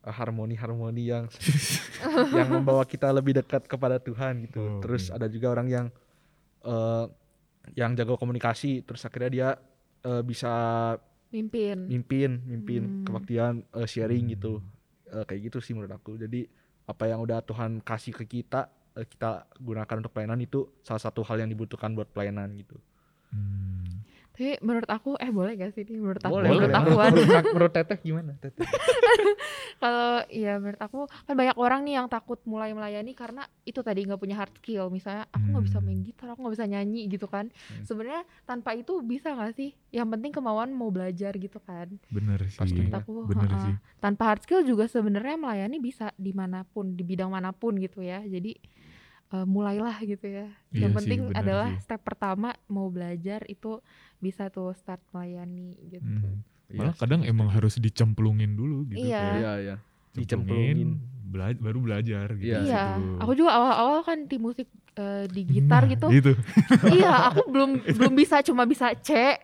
harmoni-harmoni 0.00 1.04
yang 1.06 1.24
yang 2.36 2.48
membawa 2.48 2.84
kita 2.84 3.12
lebih 3.12 3.36
dekat 3.36 3.64
kepada 3.64 4.00
Tuhan 4.00 4.48
gitu. 4.48 4.60
Oh, 4.60 4.80
Terus 4.80 5.08
oke. 5.08 5.16
ada 5.16 5.26
juga 5.26 5.52
orang 5.52 5.68
yang 5.68 5.86
uh, 6.64 7.04
yang 7.76 7.92
jago 7.92 8.16
komunikasi, 8.16 8.80
terus 8.82 9.04
akhirnya 9.04 9.30
dia 9.30 9.48
uh, 10.02 10.22
bisa 10.24 10.50
Mimpin. 11.30 11.86
mimpin, 11.86 12.42
mimpin 12.42 12.82
Hmm. 12.82 13.04
kebaktian, 13.06 13.62
uh, 13.70 13.86
sharing 13.86 14.26
Hmm. 14.26 14.32
gitu. 14.34 14.52
Uh, 15.06 15.22
kayak 15.22 15.50
gitu 15.50 15.58
sih 15.60 15.74
menurut 15.74 15.92
aku. 15.92 16.16
Jadi 16.16 16.48
apa 16.84 17.06
yang 17.06 17.20
udah 17.20 17.38
Tuhan 17.42 17.78
kasih 17.80 18.16
ke 18.16 18.24
kita, 18.26 18.66
uh, 18.96 19.04
kita 19.04 19.46
gunakan 19.58 19.96
untuk 20.00 20.10
pelayanan 20.10 20.40
itu 20.40 20.66
salah 20.80 20.98
satu 20.98 21.22
hal 21.22 21.38
yang 21.38 21.50
dibutuhkan 21.50 21.92
buat 21.92 22.10
pelayanan 22.10 22.50
gitu. 22.56 22.80
Hmm. 23.30 23.86
Tapi 24.40 24.56
menurut 24.64 24.88
aku 24.88 25.20
eh 25.20 25.28
boleh 25.28 25.52
gak 25.52 25.76
sih 25.76 25.84
ini 25.84 26.00
menurut 26.00 26.24
aku 26.24 26.32
Boleh, 26.32 26.48
menurut 26.48 26.72
boleh. 26.72 26.80
aku 26.80 26.90
Menurut, 26.96 27.12
menurut, 27.28 27.44
menurut 27.52 27.72
Teteh 27.76 27.98
gimana? 28.00 28.32
Teteh? 28.40 28.64
kalau 29.82 30.24
ya 30.28 30.56
menurut 30.56 30.80
aku 30.80 30.98
kan 31.26 31.34
banyak 31.34 31.56
orang 31.56 31.80
nih 31.84 31.94
yang 31.94 32.08
takut 32.08 32.40
mulai 32.44 32.72
melayani 32.72 33.12
karena 33.12 33.44
itu 33.62 33.80
tadi 33.80 34.00
nggak 34.02 34.16
punya 34.16 34.36
hard 34.36 34.56
skill 34.56 34.88
misalnya 34.88 35.28
aku 35.28 35.44
nggak 35.46 35.66
bisa 35.66 35.78
main 35.78 35.92
Hmm. 35.92 36.06
gitar 36.06 36.26
aku 36.30 36.40
nggak 36.40 36.54
bisa 36.56 36.66
nyanyi 36.66 37.02
gitu 37.06 37.26
kan 37.26 37.52
Hmm. 37.52 37.84
sebenarnya 37.84 38.24
tanpa 38.42 38.72
itu 38.72 38.92
bisa 39.02 39.28
nggak 39.30 39.52
sih 39.52 39.70
yang 39.90 40.08
penting 40.08 40.32
kemauan 40.32 40.70
mau 40.70 40.88
belajar 40.88 41.36
gitu 41.36 41.60
kan 41.60 42.00
Bener 42.08 42.40
sih. 42.46 42.64
Menurut 42.64 42.96
aku 42.96 43.12
bener 43.26 43.50
sih. 43.60 43.74
tanpa 43.98 44.22
hard 44.26 44.40
skill 44.42 44.62
juga 44.62 44.84
sebenarnya 44.86 45.36
melayani 45.36 45.76
bisa 45.76 46.16
di 46.16 46.32
mana 46.32 46.64
pun 46.64 46.96
di 46.96 47.04
bidang 47.04 47.28
mana 47.28 47.52
pun 47.52 47.76
gitu 47.76 48.00
ya 48.00 48.20
jadi 48.22 48.56
eh, 49.30 49.44
mulailah 49.44 49.96
gitu 50.00 50.26
ya 50.26 50.46
Iya 50.68 50.80
yang 50.80 50.92
sih, 50.92 50.96
penting 50.96 51.18
bener 51.24 51.38
adalah 51.38 51.68
sih. 51.70 51.82
step 51.82 52.00
pertama 52.00 52.48
mau 52.66 52.86
belajar 52.86 53.46
itu 53.46 53.78
bisa 54.18 54.48
tuh 54.48 54.74
start 54.74 55.00
melayani 55.10 55.74
gitu 55.86 56.02
Hmm. 56.02 56.42
Iya, 56.68 56.78
Malah 56.80 56.94
kadang 56.94 57.20
emang 57.24 57.48
harus 57.48 57.74
dicemplungin 57.76 58.54
dulu 58.54 58.86
gitu. 58.86 59.02
Iya. 59.04 59.18
kayak 59.18 59.34
Iya, 59.34 59.52
iya. 59.56 59.76
cemplungin, 60.12 60.14
Dicemplungin. 60.16 60.90
bela- 61.26 61.60
baru 61.60 61.78
belajar 61.80 62.26
gitu. 62.32 62.46
Iya. 62.46 62.62
Iya, 62.62 62.84
aku 63.18 63.32
juga 63.34 63.50
awal-awal 63.52 63.98
kan 64.02 64.18
di 64.24 64.36
musik 64.36 64.66
eh, 64.92 65.26
di 65.26 65.42
gitar 65.48 65.82
Nah, 65.82 65.90
gitu. 65.90 66.06
gitu. 66.12 66.32
iya, 66.94 67.26
aku 67.26 67.46
belum 67.48 67.70
belum 67.88 68.12
bisa 68.12 68.38
cuma 68.40 68.62
bisa 68.64 68.94
C, 68.96 69.34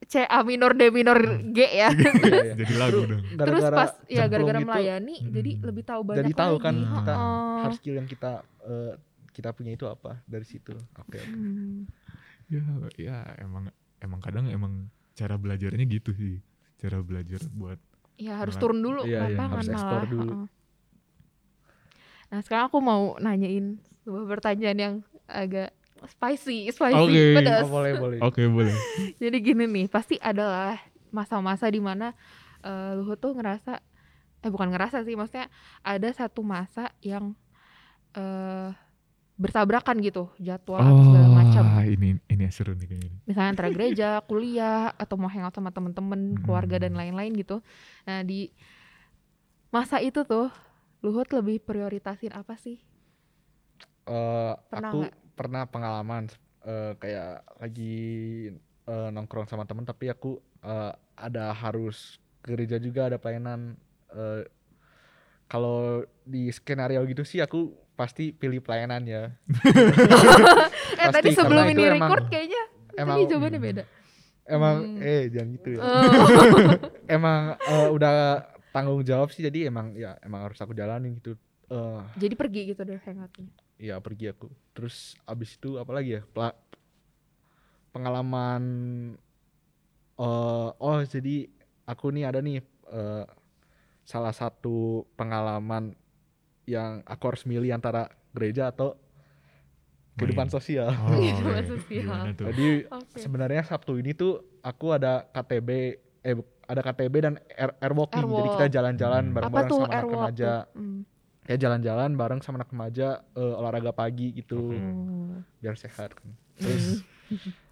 C 0.00 0.14
A 0.20 0.42
minor 0.42 0.72
D 0.72 0.90
minor 0.90 1.18
G 1.48 1.58
ya. 1.58 1.90
Iya. 1.90 2.54
Jadi 2.60 2.74
lagu 2.76 3.02
dong. 3.04 3.22
Terus 3.32 3.62
pas 3.64 3.90
ya 4.04 4.22
gara-gara 4.24 4.38
cemplung 4.52 4.62
itu, 4.62 4.70
melayani 4.72 5.14
jadi 5.26 5.50
hmm, 5.52 5.62
lebih 5.64 5.82
tahu 5.84 6.00
banyak 6.04 6.18
jadi 6.20 6.32
tahu 6.36 6.54
kan 6.56 6.74
kita 6.76 7.12
hard 7.60 7.74
skill 7.74 7.94
yang 7.96 8.06
kita 8.06 8.32
eh, 8.62 8.92
kita 9.36 9.52
punya 9.52 9.76
itu 9.76 9.84
apa 9.84 10.24
dari 10.24 10.48
situ. 10.48 10.72
Oke. 10.96 11.20
oke. 11.20 11.28
Hmm. 11.28 11.84
Ya, 12.48 12.64
ya 12.96 13.18
emang 13.44 13.68
emang 14.00 14.20
kadang 14.24 14.48
emang 14.48 14.88
cara 15.12 15.36
belajarnya 15.36 15.84
gitu 15.84 16.16
sih. 16.16 16.40
Cara 16.80 17.04
belajar 17.04 17.44
buat 17.52 17.76
Ya 18.16 18.40
harus 18.40 18.56
turun 18.56 18.80
dulu 18.80 19.04
Iya, 19.04 19.12
iya, 19.12 19.20
lapangan 19.28 19.60
harus 19.60 19.68
malah. 19.68 19.76
explore 19.76 20.08
dulu. 20.08 20.34
Nah, 22.26 22.40
sekarang 22.40 22.64
aku 22.72 22.78
mau 22.80 23.14
nanyain 23.20 23.76
sebuah 24.02 24.24
pertanyaan 24.24 24.78
yang 24.80 24.94
agak 25.28 25.76
spicy, 26.16 26.72
spicy, 26.72 26.96
Oke. 26.96 27.24
pedas. 27.36 27.68
Oh, 27.68 27.70
boleh 27.70 27.92
boleh. 28.00 28.18
Oke, 28.24 28.48
boleh. 28.48 28.72
Jadi 29.22 29.36
gini 29.44 29.68
nih, 29.68 29.86
pasti 29.92 30.16
adalah 30.16 30.80
masa-masa 31.12 31.68
di 31.68 31.78
mana 31.78 32.16
eh, 32.64 32.96
Luhut 32.96 33.20
tuh 33.20 33.36
ngerasa 33.36 33.84
eh 34.44 34.50
bukan 34.52 34.72
ngerasa 34.72 35.04
sih, 35.04 35.12
maksudnya 35.12 35.52
ada 35.84 36.08
satu 36.12 36.40
masa 36.40 36.92
yang 37.04 37.36
eh 38.16 38.72
bertabrakan 39.42 39.96
gitu, 40.06 40.32
jadwal 40.40 40.82
apa 40.90 41.00
segala 41.06 41.28
macam 41.32 41.66
ini 41.92 42.08
ini 42.32 42.44
seru 42.52 42.72
nih 42.76 42.86
kayaknya. 42.90 43.18
misalnya 43.26 43.50
antara 43.58 43.70
gereja 43.74 44.22
kuliah 44.30 44.94
atau 44.94 45.18
mau 45.18 45.26
hangout 45.26 45.54
sama 45.54 45.74
temen-temen 45.74 46.38
keluarga 46.38 46.78
dan 46.78 46.94
Hmm. 46.94 47.00
lain-lain 47.00 47.34
gitu 47.34 47.58
nah 48.06 48.22
di 48.22 48.54
masa 49.74 49.96
itu 50.08 50.20
tuh 50.32 50.48
Luhut 51.04 51.28
lebih 51.36 51.56
prioritasin 51.68 52.32
apa 52.40 52.54
sih 52.64 52.78
Eh, 54.06 54.52
Pernah 54.70 54.90
aku 54.90 54.98
nggak? 54.98 55.14
pernah 55.34 55.66
pengalaman 55.66 56.30
eh, 56.62 56.94
kayak 57.02 57.42
lagi 57.58 57.94
eh, 58.86 59.08
nongkrong 59.14 59.50
sama 59.50 59.66
temen 59.66 59.82
tapi 59.82 60.06
aku 60.10 60.38
eh, 60.62 60.92
ada 61.18 61.50
harus 61.52 62.22
ke 62.42 62.54
gereja 62.54 62.78
juga 62.78 63.10
ada 63.10 63.18
pelayanan 63.18 63.74
eh, 64.14 64.46
kalau 65.46 66.02
di 66.26 66.50
skenario 66.50 67.02
gitu 67.06 67.22
sih 67.22 67.38
aku 67.42 67.70
pasti 67.96 68.30
pilih 68.30 68.60
pelayanan 68.60 69.02
ya. 69.02 69.22
Eh 70.96 71.08
tadi 71.10 71.28
Pasti, 71.28 71.36
sebelum 71.36 71.60
karena 71.62 71.72
ini 71.72 71.76
itu 71.78 71.88
emang- 71.90 72.00
record 72.06 72.24
kayaknya 72.28 72.62
emang 72.94 73.16
tadi 73.16 73.24
jawabannya 73.26 73.60
beda. 73.60 73.82
Emang 74.46 74.76
Hmm. 74.78 75.02
eh 75.02 75.22
jangan 75.26 75.48
gitu 75.50 75.68
ya. 75.74 75.80
Oh. 75.80 75.90
emang 77.16 77.40
eh, 77.58 77.88
udah 77.90 78.14
tanggung 78.70 79.02
jawab 79.02 79.28
sih 79.28 79.42
jadi 79.42 79.66
emang 79.66 79.92
ya 79.92 80.14
emang 80.20 80.44
harus 80.44 80.56
aku 80.56 80.72
jalanin 80.72 81.16
gitu. 81.16 81.34
Eh. 81.66 82.00
Jadi 82.16 82.34
pergi 82.34 82.60
gitu 82.70 82.80
deh 82.80 82.96
hangoutnya? 82.98 83.48
Ya 83.76 83.98
pergi 83.98 84.30
aku. 84.30 84.46
Terus 84.72 84.96
abis 85.22 85.56
itu 85.56 85.76
apa 85.76 85.90
lagi 85.90 86.16
ya? 86.16 86.22
Pela- 86.26 86.56
pengalaman 87.90 88.62
eh 90.16 90.68
oh 90.72 90.98
jadi 91.02 91.48
aku 91.84 92.08
nih 92.10 92.24
ada 92.24 92.40
nih 92.40 92.60
eh, 92.86 93.24
salah 94.02 94.32
satu 94.32 95.04
pengalaman 95.12 95.92
yang 96.66 97.00
aku 97.02 97.22
harus 97.26 97.42
milih 97.42 97.70
antara 97.70 98.06
gereja 98.30 98.68
atau 98.68 98.98
kehidupan 100.14 100.48
sosial 100.48 100.90
Oh, 100.90 101.14
Kehidupan 101.14 101.62
oke. 101.62 101.70
sosial. 101.72 102.20
Jadi 102.34 102.68
Oke. 102.88 103.16
sebenarnya 103.16 103.62
Sabtu 103.62 103.96
ini 103.96 104.12
tuh 104.12 104.32
aku 104.60 104.90
ada 104.90 105.28
KTB 105.30 105.68
eh 106.20 106.34
ada 106.66 106.80
KTB 106.82 107.14
dan 107.16 107.34
air, 107.48 107.70
airwalking 107.78 108.18
jadi 108.18 108.26
Airwalk. 108.26 108.54
kita 108.58 108.66
jalan-jalan 108.72 109.22
Hmm. 109.22 109.34
bareng-bareng 109.36 109.70
sama 109.70 109.86
anak 109.88 110.06
remaja 110.10 110.52
Hmm. 110.68 111.00
ya 111.44 111.56
jalan-jalan 111.56 112.10
bareng 112.12 112.40
sama 112.42 112.56
anak 112.58 112.68
remaja 112.68 113.08
eh, 113.32 113.54
olahraga 113.54 113.92
pagi 113.92 114.34
gitu 114.34 114.58
Oke. 114.66 114.82
Oh. 114.82 115.38
biar 115.56 115.78
sehat 115.78 116.10
kan 116.12 116.26
Hmm. 116.26 116.58
terus 116.58 117.06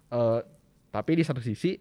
eh, 0.09 0.39
tapi 0.89 1.11
di 1.13 1.23
satu 1.23 1.41
sisi 1.41 1.75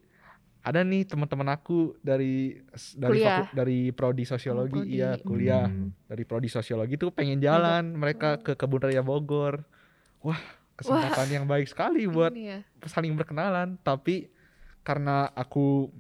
ada 0.64 0.80
nih 0.80 1.04
teman-teman 1.04 1.44
aku 1.50 1.92
dari 2.00 2.56
dari 2.94 3.21
Kuliah. 3.21 3.44
faku- 3.44 3.52
dari 3.52 3.78
prodi 3.90 4.25
sosiologi 4.25 4.80
prodi. 4.80 4.97
iya 4.97 5.11
kuliah 5.18 5.68
Hmm. 5.68 5.92
dari 6.06 6.25
prodi 6.25 6.49
sosiologi 6.49 6.97
tuh 6.97 7.12
pengen 7.12 7.37
jalan 7.38 7.92
mereka 7.92 8.40
ke 8.40 8.56
kebun 8.56 8.80
raya 8.83 9.00
Bogor 9.00 9.61
wah 10.18 10.40
kesempatan 10.75 11.28
yang 11.30 11.44
baik 11.44 11.68
sekali 11.68 12.09
buat 12.09 12.33
ya. 12.33 12.64
saling 12.83 13.12
berkenalan 13.12 13.76
tapi 13.78 14.33
karena 14.80 15.28
aku 15.30 15.92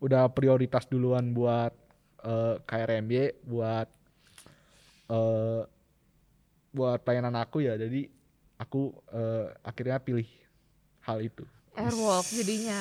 udah 0.00 0.26
prioritas 0.28 0.88
duluan 0.88 1.30
buat 1.30 1.76
eh, 2.20 2.56
KRMB 2.58 3.12
buat 3.44 3.88
eh 5.08 5.62
buat 6.70 6.98
pelayanan 7.00 7.34
aku 7.34 7.60
ya 7.60 7.74
jadi 7.74 8.08
aku 8.56 8.80
eh, 9.10 9.46
akhirnya 9.60 9.98
pilih 9.98 10.26
hal 11.02 11.20
itu 11.20 11.44
airwalk 11.72 12.26
jadinya 12.26 12.80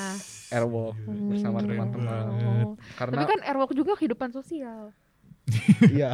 airwalk 0.50 0.96
bersama 1.28 1.60
Hmm. 1.60 1.68
teman-teman 1.68 2.24
Oh. 2.26 2.74
karena 2.96 3.14
tapi 3.16 3.26
kan 3.28 3.40
airwalk 3.44 3.72
juga 3.72 3.94
kehidupan 3.94 4.30
sosial 4.30 4.92
iya 5.90 6.14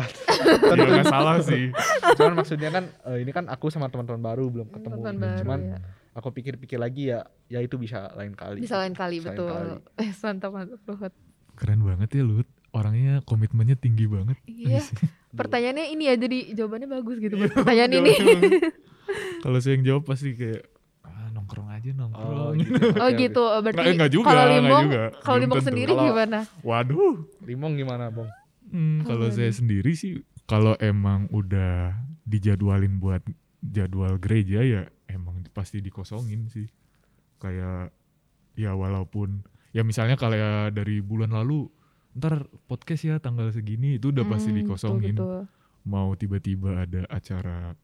Ya 0.66 0.84
nggak 0.86 1.06
salah 1.06 1.40
sih. 1.42 1.68
cuman 2.16 2.34
maksudnya 2.38 2.70
kan 2.70 2.84
eh, 3.06 3.20
ini 3.20 3.32
kan 3.32 3.46
aku 3.46 3.68
sama 3.68 3.88
teman-teman 3.88 4.22
baru 4.22 4.48
belum 4.48 4.68
ketemu 4.70 4.96
Teman 4.98 5.12
gitu. 5.14 5.22
baru, 5.22 5.40
cuman 5.40 5.60
ya. 5.66 5.78
aku 6.14 6.28
pikir-pikir 6.32 6.78
lagi 6.78 7.12
ya 7.12 7.20
ya 7.46 7.60
itu 7.60 7.76
bisa 7.76 8.12
lain 8.14 8.32
kali 8.32 8.60
bisa 8.60 8.80
lain 8.80 8.92
kali 8.92 9.20
Bisa 9.20 9.28
lain 9.28 9.36
betul 9.36 9.52
kali. 9.52 9.72
eh 10.02 10.12
mantap 10.18 10.52
mantap 10.52 10.80
Luhut 10.86 11.14
Keren 11.54 11.80
banget 11.82 12.10
ya 12.12 12.24
Lut. 12.24 12.48
Orangnya 12.70 13.24
komitmennya 13.24 13.76
tinggi 13.76 14.04
banget. 14.06 14.36
Iya. 14.46 14.84
Aduh. 14.84 15.08
pertanyaannya 15.34 15.86
ini 15.90 16.04
ya 16.06 16.16
jadi 16.18 16.38
jawabannya 16.54 16.88
bagus 16.90 17.18
gitu 17.18 17.36
buat 17.36 17.52
pertanyaan 17.58 17.92
ini 17.94 18.12
Kalau 19.40 19.60
saya 19.60 19.76
yang 19.76 19.86
jawab 19.86 20.04
pasti 20.06 20.32
kayak 20.34 20.64
nongkrong 21.46 21.70
aja 21.70 21.88
oh 21.88 21.96
nongkrong. 21.96 22.54
gitu 22.60 22.74
oh 22.96 23.10
gitu 23.12 23.44
oke. 23.46 23.62
berarti 23.64 23.78
Nggak- 23.80 23.96
nggak 23.96 24.12
juga, 24.12 24.26
kalau 24.28 24.44
limbong 24.50 24.86
juga. 24.88 25.04
kalau 25.20 25.38
limbong 25.38 25.60
tentu. 25.60 25.70
sendiri 25.70 25.92
Kalau- 25.92 26.06
gimana 26.06 26.40
Waduh. 26.60 27.16
limong 27.42 27.74
gimana 27.76 28.06
bong 28.10 28.30
Hmm, 28.66 29.00
kalau 29.02 29.30
saya 29.30 29.54
sendiri 29.54 29.94
sih 29.94 30.20
kalau 30.44 30.74
emang 30.78 31.30
udah 31.30 31.94
dijadwalin 32.22 32.98
buat 32.98 33.22
jadwal 33.62 34.18
gereja 34.18 34.60
ya 34.60 34.82
emang 35.06 35.46
pasti 35.52 35.80
dikosongin 35.80 36.50
sih. 36.50 36.66
Kayak 37.38 37.94
ya 38.54 38.74
walaupun 38.74 39.46
ya 39.70 39.82
misalnya 39.82 40.18
kayak 40.18 40.74
dari 40.74 40.98
bulan 40.98 41.30
lalu 41.30 41.70
ntar 42.14 42.42
podcast 42.66 43.06
ya 43.06 43.16
tanggal 43.18 43.50
segini 43.50 43.96
itu 43.96 44.10
udah 44.10 44.26
pasti 44.26 44.50
Hmm, 44.50 44.60
dikosongin. 44.60 45.14
betul, 45.14 45.46
betul. 45.46 45.86
Mau 45.86 46.10
tiba-tiba 46.14 46.70
ada 46.82 47.06
acara 47.08 47.78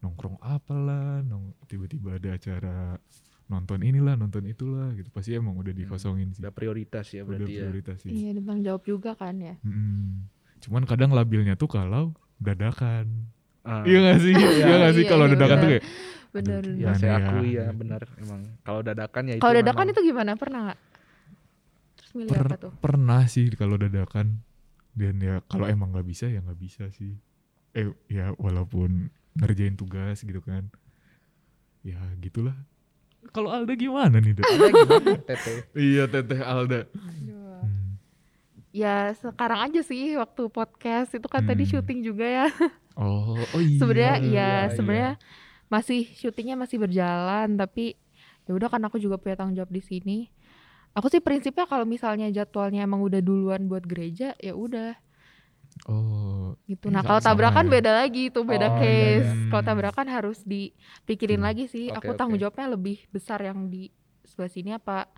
nongkrong 0.00 0.36
apalah, 0.38 1.20
nong 1.20 1.52
tiba-tiba 1.64 2.16
ada 2.16 2.32
acara 2.32 2.96
nonton 3.46 3.80
inilah, 3.80 4.14
nonton 4.14 4.44
itulah 4.44 4.92
gitu. 4.92 5.08
Pasti 5.08 5.32
emang 5.32 5.54
udah 5.54 5.70
dikosongin 5.70 6.30
sih. 6.30 6.40
udah 6.40 6.50
prioritas 6.50 7.06
ya 7.06 7.20
Udah 7.20 7.36
berarti 7.36 7.52
ya 7.52 7.62
prioritas 7.62 7.96
sih. 7.98 8.10
iya 8.10 8.30
tanggung 8.32 8.62
jawab 8.62 8.82
juga 8.82 9.12
kan 9.12 9.34
ya 9.36 9.54
Mm-mm. 9.60 10.24
Cuman 10.60 10.82
kadang 10.84 11.10
labilnya 11.10 11.54
tuh 11.54 11.66
kalau 11.66 12.10
dadakan. 12.36 13.28
Ah. 13.60 13.82
Iya 13.82 13.98
gak 14.06 14.18
sih? 14.20 14.32
Iya 14.58 14.74
gak 14.78 14.92
sih 14.94 15.04
Iya, 15.04 15.10
kalau 15.10 15.24
iya, 15.24 15.32
dadakan 15.34 15.56
tuh 15.56 15.60
benar. 15.60 15.72
kayak 15.74 15.84
benar 16.30 16.62
Aduh, 16.62 16.70
ya 16.70 16.78
Gimana 16.86 16.96
saya 16.96 17.10
ya? 17.10 17.18
akui 17.26 17.48
ya 17.50 17.66
benar 17.72 18.02
emang 18.16 18.40
kalau 18.60 18.80
dadakan 18.80 19.22
ya 19.24 19.34
itu 19.34 19.42
kalau 19.42 19.54
dadakan 19.56 19.76
memang- 19.80 19.92
itu 19.92 20.00
gimana 20.06 20.30
pernah 20.34 20.60
nggak 20.62 20.80
terus 21.92 22.10
milih 22.14 22.30
per- 22.30 22.46
apa 22.46 22.56
tuh 22.56 22.72
pernah 22.78 23.22
sih 23.26 23.44
kalau 23.52 23.76
dadakan 23.76 24.26
dan 24.92 25.14
ya 25.18 25.34
kalau 25.44 25.66
emang 25.66 25.90
nggak 25.90 26.06
bisa 26.06 26.26
ya 26.26 26.38
nggak 26.38 26.56
bisa 26.56 26.86
sih. 26.90 27.18
Eh 27.72 27.90
ya 28.06 28.30
walaupun 28.36 29.10
ngerjain 29.34 29.74
tugas 29.74 30.20
gitu 30.20 30.40
kan. 30.40 30.66
Ya 31.80 31.98
gitulah. 32.18 32.54
Kalau 33.30 33.48
Alda 33.48 33.72
gimana 33.72 34.16
nih, 34.16 34.32
Da? 34.32 34.42
Ada 34.42 34.68
gimana 34.70 35.10
Tete 35.28 35.52
iya, 35.74 36.04
Teteh 36.04 36.40
Alda. 36.40 36.80
Aduh. 36.88 37.38
Hmm. 37.60 38.00
ya 38.70 39.10
sekarang 39.12 39.66
aja 39.66 39.82
sih 39.82 40.14
waktu 40.14 40.46
podcast 40.46 41.10
itu 41.12 41.26
kan 41.26 41.42
tadi 41.42 41.66
Hmm. 41.66 41.70
syuting 41.74 42.00
juga 42.00 42.22
ya 42.22 42.46
Oh, 42.94 43.34
oh 43.34 43.60
iya. 43.60 43.76
sebenarnya 43.76 44.14
ya 44.16 44.22
iya, 44.22 44.50
sebenarnya 44.70 45.12
masih 45.66 46.06
syutingnya 46.12 46.54
masih 46.54 46.78
berjalan 46.78 47.58
tapi 47.58 47.98
ya 48.44 48.52
udah 48.52 48.68
kan 48.68 48.78
aku 48.80 48.96
juga 48.96 49.18
punya 49.18 49.34
tanggung 49.34 49.54
jawab 49.54 49.70
di 49.70 49.82
sini 49.82 50.18
aku 50.92 51.06
sih 51.06 51.18
prinsipnya 51.18 51.66
kalau 51.66 51.82
misalnya 51.82 52.30
jadwalnya 52.30 52.82
emang 52.82 53.02
udah 53.02 53.18
duluan 53.18 53.66
buat 53.66 53.82
gereja 53.82 54.38
ya 54.38 54.54
udah 54.54 54.94
Oh, 55.84 56.52
gitu 56.64 56.86
Iya, 56.86 56.92
nah 56.92 57.02
kalau 57.02 57.20
tabrakan 57.20 57.66
ya. 57.66 57.72
beda 57.72 57.90
lagi 57.96 58.22
itu 58.28 58.40
beda 58.40 58.68
Oh, 58.68 58.76
iya, 58.76 58.80
case 58.80 59.26
iya. 59.26 59.48
kalau 59.48 59.64
tabrakan 59.64 60.06
harus 60.06 60.38
dipikirin 60.44 61.40
Hmm. 61.40 61.48
lagi 61.48 61.64
sih 61.66 61.88
Oke, 61.88 61.98
aku 61.98 62.10
tanggung 62.14 62.36
jawabnya 62.36 62.68
lebih 62.70 63.00
besar 63.08 63.40
yang 63.40 63.66
di 63.66 63.88
sebelah 64.22 64.52
sini 64.52 64.70
apa 64.70 65.08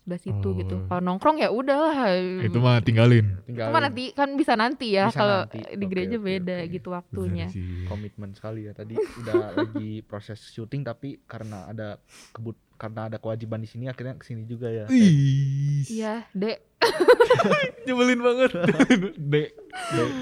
sebelah 0.00 0.20
situ 0.20 0.48
gitu 0.56 0.74
Oh. 0.76 0.84
kalau 0.86 1.02
nongkrong 1.02 1.38
ya 1.38 1.48
udahlah 1.48 2.14
itu 2.40 2.56
mah 2.56 2.80
tinggalin. 2.80 3.36
tinggal 3.42 3.68
Cuma 3.68 3.80
nanti 3.80 4.04
kan 4.12 4.28
bisa 4.34 4.52
nanti 4.54 4.92
ya 4.92 5.08
kalau 5.10 5.44
di 5.48 5.84
gereja 5.84 6.16
oke, 6.16 6.24
beda 6.26 6.56
oke. 6.58 6.68
gitu 6.70 6.88
waktunya 6.90 7.46
komitmen 7.86 8.30
sekali 8.32 8.64
ya 8.64 8.72
tadi 8.72 8.94
udah 8.94 9.56
lagi 9.56 10.00
proses 10.02 10.40
syuting 10.46 10.82
tapi 10.82 11.20
karena 11.24 11.64
ada 11.66 11.96
kebut 12.30 12.56
karena 12.80 13.06
ada 13.06 13.20
kewajiban 13.20 13.60
di 13.60 13.68
sini 13.68 13.84
akhirnya 13.86 14.16
ke 14.16 14.24
sini 14.24 14.48
juga 14.48 14.72
ya. 14.72 14.88
Iya 14.88 16.24
dek. 16.32 16.80
Nyebelin 17.84 18.20
banget. 18.20 18.50
Dek. 19.32 19.50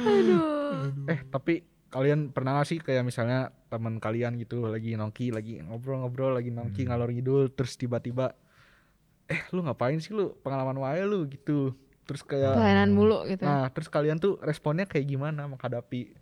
aduh. 0.03 0.43
Eh 1.07 1.23
tapi 1.25 1.62
kalian 1.88 2.35
pernah 2.35 2.59
gak 2.59 2.67
sih 2.67 2.79
kayak 2.79 3.00
misalnya 3.00 3.55
teman 3.71 3.97
kalian 3.97 4.37
gitu 4.37 4.67
lagi 4.67 4.93
nongki 4.93 5.31
lagi 5.31 5.62
ngobrol-ngobrol 5.62 6.35
lagi 6.35 6.50
nongki 6.50 6.83
Hmm. 6.83 6.93
ngalor 6.93 7.09
ngidul 7.09 7.49
terus 7.49 7.79
tiba-tiba 7.79 8.35
eh 9.25 9.41
lu 9.53 9.62
ngapain 9.62 9.97
sih 9.97 10.11
lu? 10.11 10.35
Pengalaman 10.43 10.77
wae 10.77 11.00
lu 11.03 11.25
gitu. 11.29 11.79
Terus 12.05 12.27
kayak 12.27 12.59
pelayanan 12.59 12.91
mulu 12.91 13.23
gitu. 13.25 13.47
Nah 13.47 13.71
terus 13.71 13.87
kalian 13.87 14.19
tuh 14.19 14.35
responnya 14.43 14.85
kayak 14.85 15.07
gimana 15.07 15.47
menghadapi 15.47 16.12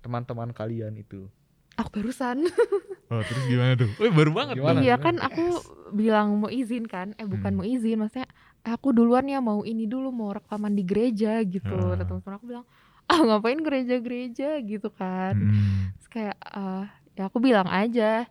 teman-teman 0.00 0.50
kalian 0.50 0.98
itu? 0.98 1.30
Aku 1.74 1.90
barusan 1.94 2.44
Oh, 3.14 3.22
terus 3.22 3.44
gimana 3.46 3.72
tuh? 3.74 3.86
Oh, 3.94 4.10
baru 4.10 4.30
banget. 4.32 4.54
Gimana? 4.58 4.78
iya 4.80 4.94
kan 4.96 5.14
aku 5.16 5.44
bilang 5.90 6.36
mau 6.36 6.50
izin 6.50 6.84
kan 6.84 7.14
eh 7.14 7.22
bukan 7.24 7.50
Hmm. 7.50 7.58
mau 7.58 7.66
izin 7.66 7.96
maksudnya 7.96 8.26
"Eh, 8.60 8.72
aku 8.72 8.90
duluan 8.90 9.22
ya 9.24 9.38
mau 9.38 9.62
ini 9.62 9.84
dulu 9.84 10.10
mau 10.10 10.32
rekaman 10.32 10.72
di 10.72 10.82
gereja 10.82 11.38
gitu 11.40 11.62
Ah. 11.70 11.94
Terus 11.94 12.08
teman-teman 12.10 12.34
aku 12.34 12.46
bilang 12.48 12.66
ah 13.04 13.20
ngapain 13.20 13.60
gereja-gereja 13.60 14.58
gitu 14.60 14.88
kan 14.90 15.34
Hmm. 15.36 15.94
Terus 15.94 16.08
kayak 16.10 16.36
ah, 16.42 16.84
ya 17.12 17.22
aku 17.24 17.38
bilang 17.38 17.66
aja 17.66 18.26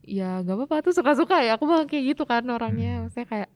ya 0.00 0.28
gak 0.40 0.56
apa-apa 0.58 0.80
tuh 0.82 0.94
suka-suka 0.94 1.40
ya 1.40 1.56
aku 1.56 1.64
bilang 1.64 1.84
kayak 1.84 2.04
gitu 2.10 2.24
kan 2.24 2.44
orangnya 2.46 2.92
Hmm. 2.94 3.00
maksudnya 3.04 3.26
kayak 3.26 3.50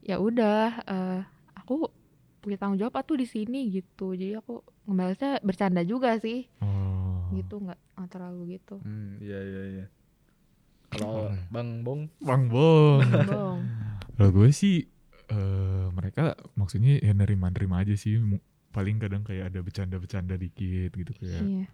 ya 0.00 0.16
udah 0.16 0.60
eh, 0.82 1.20
aku 1.54 1.92
punya 2.38 2.56
tanggung 2.56 2.78
jawab 2.78 3.02
tuh 3.02 3.16
di 3.16 3.26
sini 3.26 3.68
gitu 3.68 4.12
jadi 4.12 4.38
aku 4.38 4.60
ngebalasnya 4.84 5.42
bercanda 5.42 5.82
juga 5.82 6.16
sih 6.16 6.46
Oh. 6.60 7.28
gitu 7.30 7.58
nggak 7.58 7.76
nggak 7.94 8.08
terlalu 8.08 8.56
gitu 8.56 8.78
hmm 8.78 9.18
iya 9.18 9.38
iya 9.42 9.62
iya 9.68 9.86
Kalau 10.88 11.28
ya? 11.28 11.36
Bang 11.48 11.82
Bong 11.82 12.08
Bang 12.18 12.48
Bong. 12.48 13.00
Bong. 13.24 13.60
Kalau 14.16 14.30
gue 14.30 14.48
sih 14.50 14.88
eh 15.28 15.86
mereka 15.90 16.24
maksudnya 16.54 16.96
ya 16.96 17.12
nerima-nerima 17.12 17.80
aja 17.80 17.92
sih. 17.92 18.16
Paling 18.68 18.96
kadang 18.96 19.20
kayak 19.20 19.48
ada 19.48 19.60
bercanda-bercanda 19.60 20.34
dikit 20.34 20.92
gitu 20.92 21.12
kayak 21.14 21.40
Iya. 21.40 21.64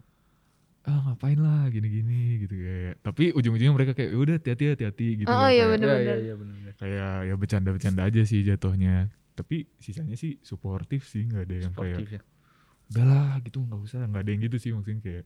ah 0.84 1.00
ngapain 1.02 1.36
lah 1.36 1.66
gini-gini 1.68 2.38
gitu 2.40 2.54
kayak. 2.54 3.00
Tapi 3.00 3.32
ujung-ujungnya 3.32 3.72
mereka 3.72 3.92
kayak 3.92 4.10
"Ya 4.10 4.18
udah 4.18 4.34
hati-hati 4.36 4.64
hati-hati 4.70 5.06
gitu. 5.18 5.28
Oh, 5.28 5.34
loh, 5.34 5.48
iya, 5.48 5.64
kayak- 5.64 5.72
bener. 5.72 5.86
Iya 5.86 5.94
Bener-bener. 5.94 6.14
iya 6.14 6.16
iya 6.20 6.34
bener. 6.36 6.72
kayak 6.74 7.12
ya 7.24 7.34
bercanda-bercanda 7.34 8.02
aja 8.04 8.22
sih 8.22 8.40
jatuhnya. 8.42 8.94
Tapi 9.32 9.56
sisanya 9.78 10.14
sih 10.14 10.38
suportif 10.40 11.04
sih 11.04 11.24
nggak 11.24 11.42
ada 11.42 11.56
yang 11.60 11.72
kayak 11.72 11.96
Sportif 11.96 12.08
ya. 12.12 12.22
udahlah 12.86 13.40
gitu 13.40 13.58
nggak 13.60 13.80
usah 13.80 14.00
nggak 14.04 14.22
ada 14.22 14.30
yang 14.30 14.42
gitu 14.42 14.56
sih 14.56 14.70
maksudnya 14.70 15.00
kayak 15.00 15.24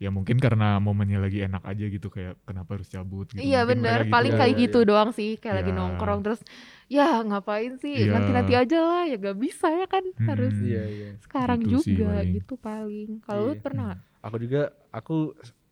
ya 0.00 0.08
mungkin 0.08 0.40
karena 0.40 0.80
momennya 0.80 1.20
lagi 1.20 1.44
enak 1.44 1.60
aja 1.60 1.84
gitu 1.86 2.08
kayak 2.08 2.40
kenapa 2.48 2.80
harus 2.80 2.88
cabut 2.88 3.28
gitu 3.28 3.36
Iya 3.38 3.68
Mungkin 3.68 3.84
bener, 3.84 3.92
mereka 4.00 4.04
gitu 4.08 4.14
paling 4.16 4.32
ya. 4.32 4.38
kayak 4.40 4.52
Iya, 4.52 4.62
gitu 4.64 4.78
doang 4.88 5.10
sih, 5.12 5.30
kayak 5.36 5.56
lagi 5.60 5.70
Iya. 5.70 5.78
nongkrong 5.78 6.20
terus, 6.24 6.40
ya 6.88 7.20
ngapain 7.20 7.76
sih, 7.76 8.08
Iya. 8.08 8.12
nanti-nanti 8.16 8.52
aja 8.56 8.78
lah, 8.80 9.02
ya 9.04 9.16
gak 9.20 9.36
bisa 9.36 9.68
ya 9.68 9.84
kan, 9.84 10.04
harus 10.24 10.56
Mm-mm. 10.56 10.66
Iya 10.66 10.82
iya. 10.88 11.08
sekarang 11.20 11.60
Gitu 11.60 11.76
sih 11.84 11.94
juga 11.94 12.16
paling. 12.16 12.32
gitu 12.32 12.54
paling. 12.56 13.08
Kalau 13.20 13.42
lu 13.44 13.52
Iya. 13.52 13.60
pernah 13.60 13.84
nggak? 13.92 14.00
Aku 14.20 14.36
juga 14.40 14.62
aku 14.90 15.16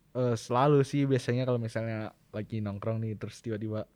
eh, 0.09 0.35
selalu 0.35 0.79
sih 0.81 1.05
biasanya 1.05 1.43
kalau 1.43 1.57
misalnya 1.57 1.99
lagi 2.29 2.61
nongkrong 2.61 3.01
nih 3.01 3.13
terus 3.13 3.41
tiba-tiba 3.41 3.89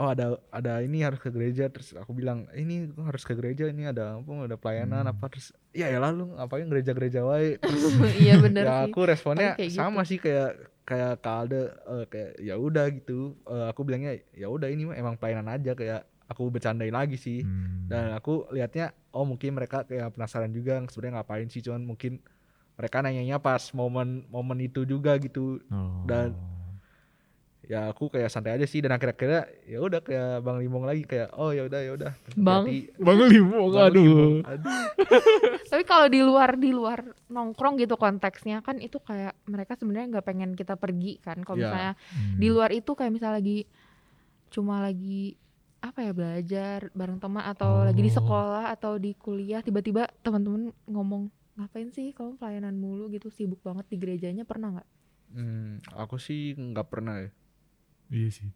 oh 0.00 0.08
ada 0.08 0.26
ada 0.48 0.80
ini 0.80 1.04
harus 1.04 1.16
ke 1.16 1.28
gereja 1.28 1.68
terus 1.68 1.92
aku 1.92 2.10
bilang 2.10 2.48
ini 2.52 2.88
harus 2.98 3.20
ke 3.20 3.32
gereja 3.32 3.68
ini 3.68 3.84
ada 3.84 4.16
apa 4.16 4.32
ada 4.42 4.56
pelayanan 4.56 5.02
Hmm. 5.02 5.12
apa 5.12 5.24
terus 5.28 5.52
ya 5.70 5.86
ya 5.86 6.00
lalu 6.00 6.32
ngapain 6.32 6.64
gereja-gereja 6.64 7.20
wae 7.22 7.60
Iya 8.18 8.40
bener 8.40 8.64
ya 8.64 8.72
sih. 8.78 8.84
aku 8.88 9.00
responnya 9.04 9.52
kayak 9.54 9.70
sama 9.70 10.02
sih 10.02 10.16
kayak 10.16 10.56
kayak 10.82 11.20
Kalde 11.20 11.62
eh, 11.68 12.04
kayak 12.06 12.30
ya 12.40 12.56
udah 12.56 12.88
gitu 12.90 13.36
Eh, 13.44 13.66
aku 13.68 13.80
bilangnya 13.82 14.16
ya 14.32 14.48
udah 14.48 14.66
ini 14.66 14.82
mah 14.84 14.96
emang 14.96 15.14
pelayanan 15.14 15.52
aja 15.52 15.72
kayak 15.72 16.00
aku 16.26 16.48
bercandain 16.48 16.90
lagi 16.90 17.14
sih 17.14 17.44
Hmm. 17.44 17.84
dan 17.86 18.10
aku 18.12 18.48
lihatnya 18.48 18.90
oh 19.10 19.22
mungkin 19.22 19.52
mereka 19.52 19.82
kayak 19.82 20.10
penasaran 20.10 20.48
juga 20.48 20.80
sebenarnya 20.86 21.14
ngapain 21.18 21.46
sih 21.46 21.60
cuman 21.60 21.84
mungkin 21.84 22.24
mereka 22.74 22.98
nanyanya 22.98 23.36
pas 23.36 23.60
momen 23.70 24.24
momen 24.26 24.58
itu 24.62 24.82
juga 24.84 25.12
gitu 25.16 25.60
Oh. 25.68 26.06
dan- 26.06 26.32
ya 27.70 27.86
aku 27.86 28.10
kayak 28.10 28.26
santai 28.26 28.58
aja 28.58 28.66
sih 28.66 28.82
dan 28.82 28.90
akhir-akhirnya 28.90 29.46
ya 29.62 29.78
udah 29.78 30.02
kayak 30.02 30.42
Bang 30.42 30.58
Limong 30.58 30.82
lagi 30.82 31.06
kayak 31.06 31.30
oh 31.32 31.54
ya 31.54 31.62
udah 31.62 31.80
ya 31.80 31.92
udah 31.94 32.12
Bang. 32.34 32.66
Bang 32.98 33.20
Limo, 33.22 33.70
Bang 33.70 33.86
aduh. 33.86 34.02
Limong, 34.02 34.34
aduh. 34.42 34.74
Tapi 35.70 35.82
kalau 35.84 36.06
di 36.06 36.18
luar 36.18 36.58
di 36.58 36.70
luar 36.70 36.98
nongkrong 37.26 37.78
gitu 37.78 37.94
konteksnya 37.94 38.58
kan 38.58 38.76
itu 38.76 38.98
kayak 38.98 39.38
mereka 39.46 39.78
sebenarnya 39.78 40.18
nggak 40.18 40.26
pengen 40.26 40.50
kita 40.52 40.74
pergi 40.74 41.22
kan. 41.22 41.38
Kalau 41.40 41.56
Iya. 41.56 41.64
misalnya 41.64 41.92
Hmm. 42.10 42.36
di 42.36 42.48
luar 42.50 42.70
itu 42.70 42.90
kayak 42.90 43.12
misalnya 43.14 43.38
lagi 43.38 43.58
cuma 44.48 44.82
lagi 44.82 45.38
apa 45.78 45.98
ya 46.02 46.12
belajar 46.12 46.90
bareng 46.90 47.16
teman 47.16 47.46
atau 47.46 47.86
lagi 47.86 48.02
di 48.02 48.10
Oh. 48.10 48.18
sekolah 48.18 48.68
atau 48.68 48.98
di 48.98 49.14
kuliah 49.14 49.62
tiba-tiba 49.62 50.10
teman-teman 50.20 50.74
ngomong 50.84 51.30
ngapain 51.54 51.88
sih 51.88 52.10
kamu 52.10 52.34
pelayanan 52.34 52.74
mulu 52.74 53.06
gitu 53.08 53.30
sibuk 53.30 53.62
banget 53.62 53.86
di 53.86 53.96
gerejanya 53.96 54.42
pernah 54.42 54.74
nggak? 54.74 54.88
Hmm, 55.30 55.78
aku 55.94 56.18
sih 56.18 56.52
nggak 56.52 56.88
pernah 56.88 57.14
ya 57.16 57.30
Iya 58.10 58.28
sih. 58.28 58.50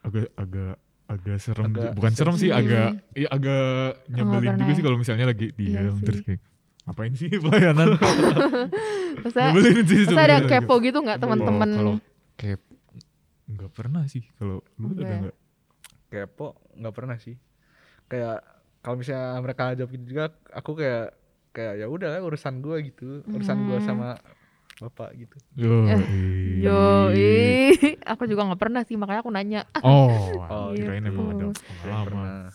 Agak 0.00 0.32
agak 0.34 0.74
agak 1.06 1.36
serem. 1.38 1.64
Agak 1.68 1.90
Bukan 1.92 2.12
serem 2.12 2.34
sih, 2.34 2.48
Hmm. 2.48 2.58
agak 2.58 2.88
iya 3.12 3.28
agak 3.28 3.68
nyebelin 4.08 4.52
juga 4.56 4.64
ya. 4.64 4.74
sih 4.74 4.82
kalau 4.82 4.98
misalnya 4.98 5.26
lagi 5.26 5.46
Iya 5.48 5.56
diam 5.82 5.94
sih. 5.94 6.04
terus 6.04 6.20
kayak 6.22 6.40
ngapain 6.82 7.12
sih 7.12 7.28
pelayanan? 7.42 7.88
Masa, 9.24 9.40
nyebelin 9.46 9.84
sih 9.84 10.00
masa 10.04 10.22
ada 10.22 10.36
kepo 10.42 10.74
gitu 10.78 10.98
nggak 10.98 11.16
Iya, 11.16 11.22
teman-teman? 11.22 11.68
Kalau 11.72 11.94
kep 12.34 12.60
nggak 13.46 13.70
pernah 13.72 14.02
sih 14.04 14.26
kalau 14.34 14.58
lu 14.74 14.86
Enggak 14.88 14.98
ada 15.00 15.06
ya? 15.08 15.18
nggak? 15.22 15.36
kepo 16.06 16.46
nggak 16.72 16.94
pernah 16.94 17.16
sih 17.16 17.34
kayak 18.06 18.38
kalau 18.78 18.96
misalnya 18.96 19.38
mereka 19.38 19.74
jawab 19.74 19.90
gitu 19.90 20.04
juga 20.06 20.24
aku 20.48 20.70
kayak 20.74 21.06
kayak 21.50 21.74
ya 21.76 21.86
udah 21.86 22.08
lah, 22.08 22.20
urusan 22.20 22.58
gua 22.58 22.78
gitu 22.78 23.22
urusan 23.26 23.58
gua 23.64 23.78
Hmm. 23.78 23.86
sama 23.86 24.08
bapak 24.76 25.10
gitu 25.16 25.36
Yo. 25.56 25.88
Yo, 26.60 26.84
ih. 27.10 27.95
Aku 28.06 28.24
juga 28.24 28.42
nggak 28.44 28.60
pernah 28.60 28.82
sih 28.82 28.94
makanya 28.94 29.20
aku 29.20 29.30
nanya. 29.30 29.60
Oh, 29.82 30.40
Oh, 30.42 30.68
kirain 30.70 31.02
emang 31.02 31.26
ada 31.28 31.44
gitu. 31.44 31.60
pengalaman. 31.82 32.48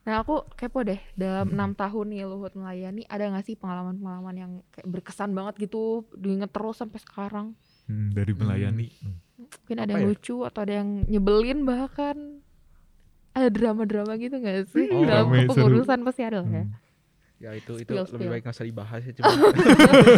Nah 0.00 0.14
aku 0.18 0.34
kepo 0.50 0.80
deh 0.80 0.96
dalam 1.14 1.46
Hmm. 1.46 1.54
enam 1.54 1.70
tahun 1.74 2.06
nih 2.08 2.24
Luhut 2.24 2.52
melayani 2.52 3.04
ada 3.04 3.24
nggak 3.26 3.44
sih 3.44 3.54
pengalaman-pengalaman 3.54 4.34
yang 4.34 4.52
kayak 4.70 4.86
berkesan 4.86 5.30
banget 5.30 5.60
gitu 5.60 6.04
diinget 6.14 6.48
terus 6.48 6.76
sampai 6.76 6.98
sekarang? 6.98 7.52
Hmm, 7.84 8.08
dari 8.10 8.32
melayani. 8.32 8.88
Hmm. 8.96 9.16
Mungkin 9.40 9.76
ada 9.78 9.84
Apa 9.86 9.94
yang 9.94 10.02
ya? 10.02 10.08
lucu 10.10 10.36
atau 10.42 10.60
ada 10.60 10.74
yang 10.74 10.88
nyebelin 11.04 11.64
bahkan 11.64 12.16
ada 13.30 13.48
drama-drama 13.48 14.16
gitu 14.16 14.36
nggak 14.36 14.68
sih 14.68 14.88
Oh, 14.88 15.02
dalam 15.02 15.26
rame, 15.26 15.44
seru. 15.44 15.52
kepengurusan 15.54 16.00
pasti 16.02 16.22
ada 16.22 16.38
lah 16.38 16.50
ya. 16.50 16.64
Hmm. 16.64 16.74
ya 17.38 17.50
itu 17.54 17.72
itu 17.74 17.88
Spill, 17.88 18.04
lebih 18.06 18.12
spill. 18.18 18.30
baik 18.30 18.42
nggak 18.42 18.52
usah 18.52 18.66
dibahas 18.66 19.00
ya 19.00 19.12
cuma 19.16 19.32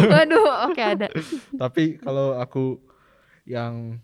Waduh, 0.09 0.43
oke 0.65 0.81
ada. 0.81 1.07
tapi 1.55 1.83
kalau 1.97 2.35
aku 2.35 2.83
yang 3.45 3.99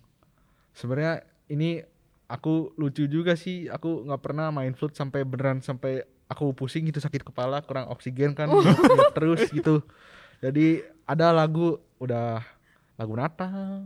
sebenarnya 0.80 1.28
ini 1.52 1.84
aku 2.32 2.72
lucu 2.80 3.04
juga 3.12 3.36
sih. 3.36 3.68
Aku 3.68 4.08
nggak 4.08 4.22
pernah 4.24 4.48
main 4.50 4.72
flute 4.72 4.96
sampai 4.96 5.28
beneran 5.28 5.60
sampai 5.60 6.08
aku 6.32 6.56
pusing 6.56 6.88
gitu 6.88 7.02
sakit 7.02 7.26
kepala 7.26 7.60
kurang 7.66 7.90
oksigen 7.92 8.32
kan 8.32 8.48
nggak 8.54 9.12
terus 9.12 9.52
gitu. 9.52 9.84
Jadi 10.40 10.80
ada 11.04 11.36
lagu 11.36 11.76
udah 12.00 12.40
lagu 12.96 13.14
Natal 13.18 13.84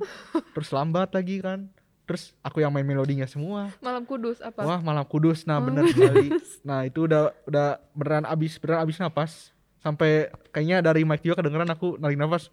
terus 0.54 0.70
lambat 0.70 1.10
lagi 1.18 1.42
kan. 1.42 1.66
Terus 2.04 2.36
aku 2.44 2.60
yang 2.60 2.70
main 2.70 2.84
melodinya 2.84 3.24
semua. 3.24 3.72
Malam 3.80 4.04
Kudus 4.04 4.44
apa? 4.44 4.60
wah 4.68 4.84
malam 4.84 5.08
kudus. 5.08 5.48
Nah 5.48 5.64
Oh, 5.64 5.72
bener 5.72 5.88
sekali. 5.88 6.36
Nah 6.68 6.84
itu 6.84 7.08
udah 7.08 7.32
udah 7.48 7.80
beneran 7.96 8.28
abis 8.28 8.60
beneran 8.60 8.84
abis 8.84 9.00
napas. 9.00 9.56
Sampai 9.80 10.28
kayaknya 10.52 10.84
dari 10.84 11.08
mic 11.08 11.24
juga 11.24 11.40
kedengeran 11.40 11.72
aku 11.72 11.96
narik 11.96 12.20
nafas 12.20 12.52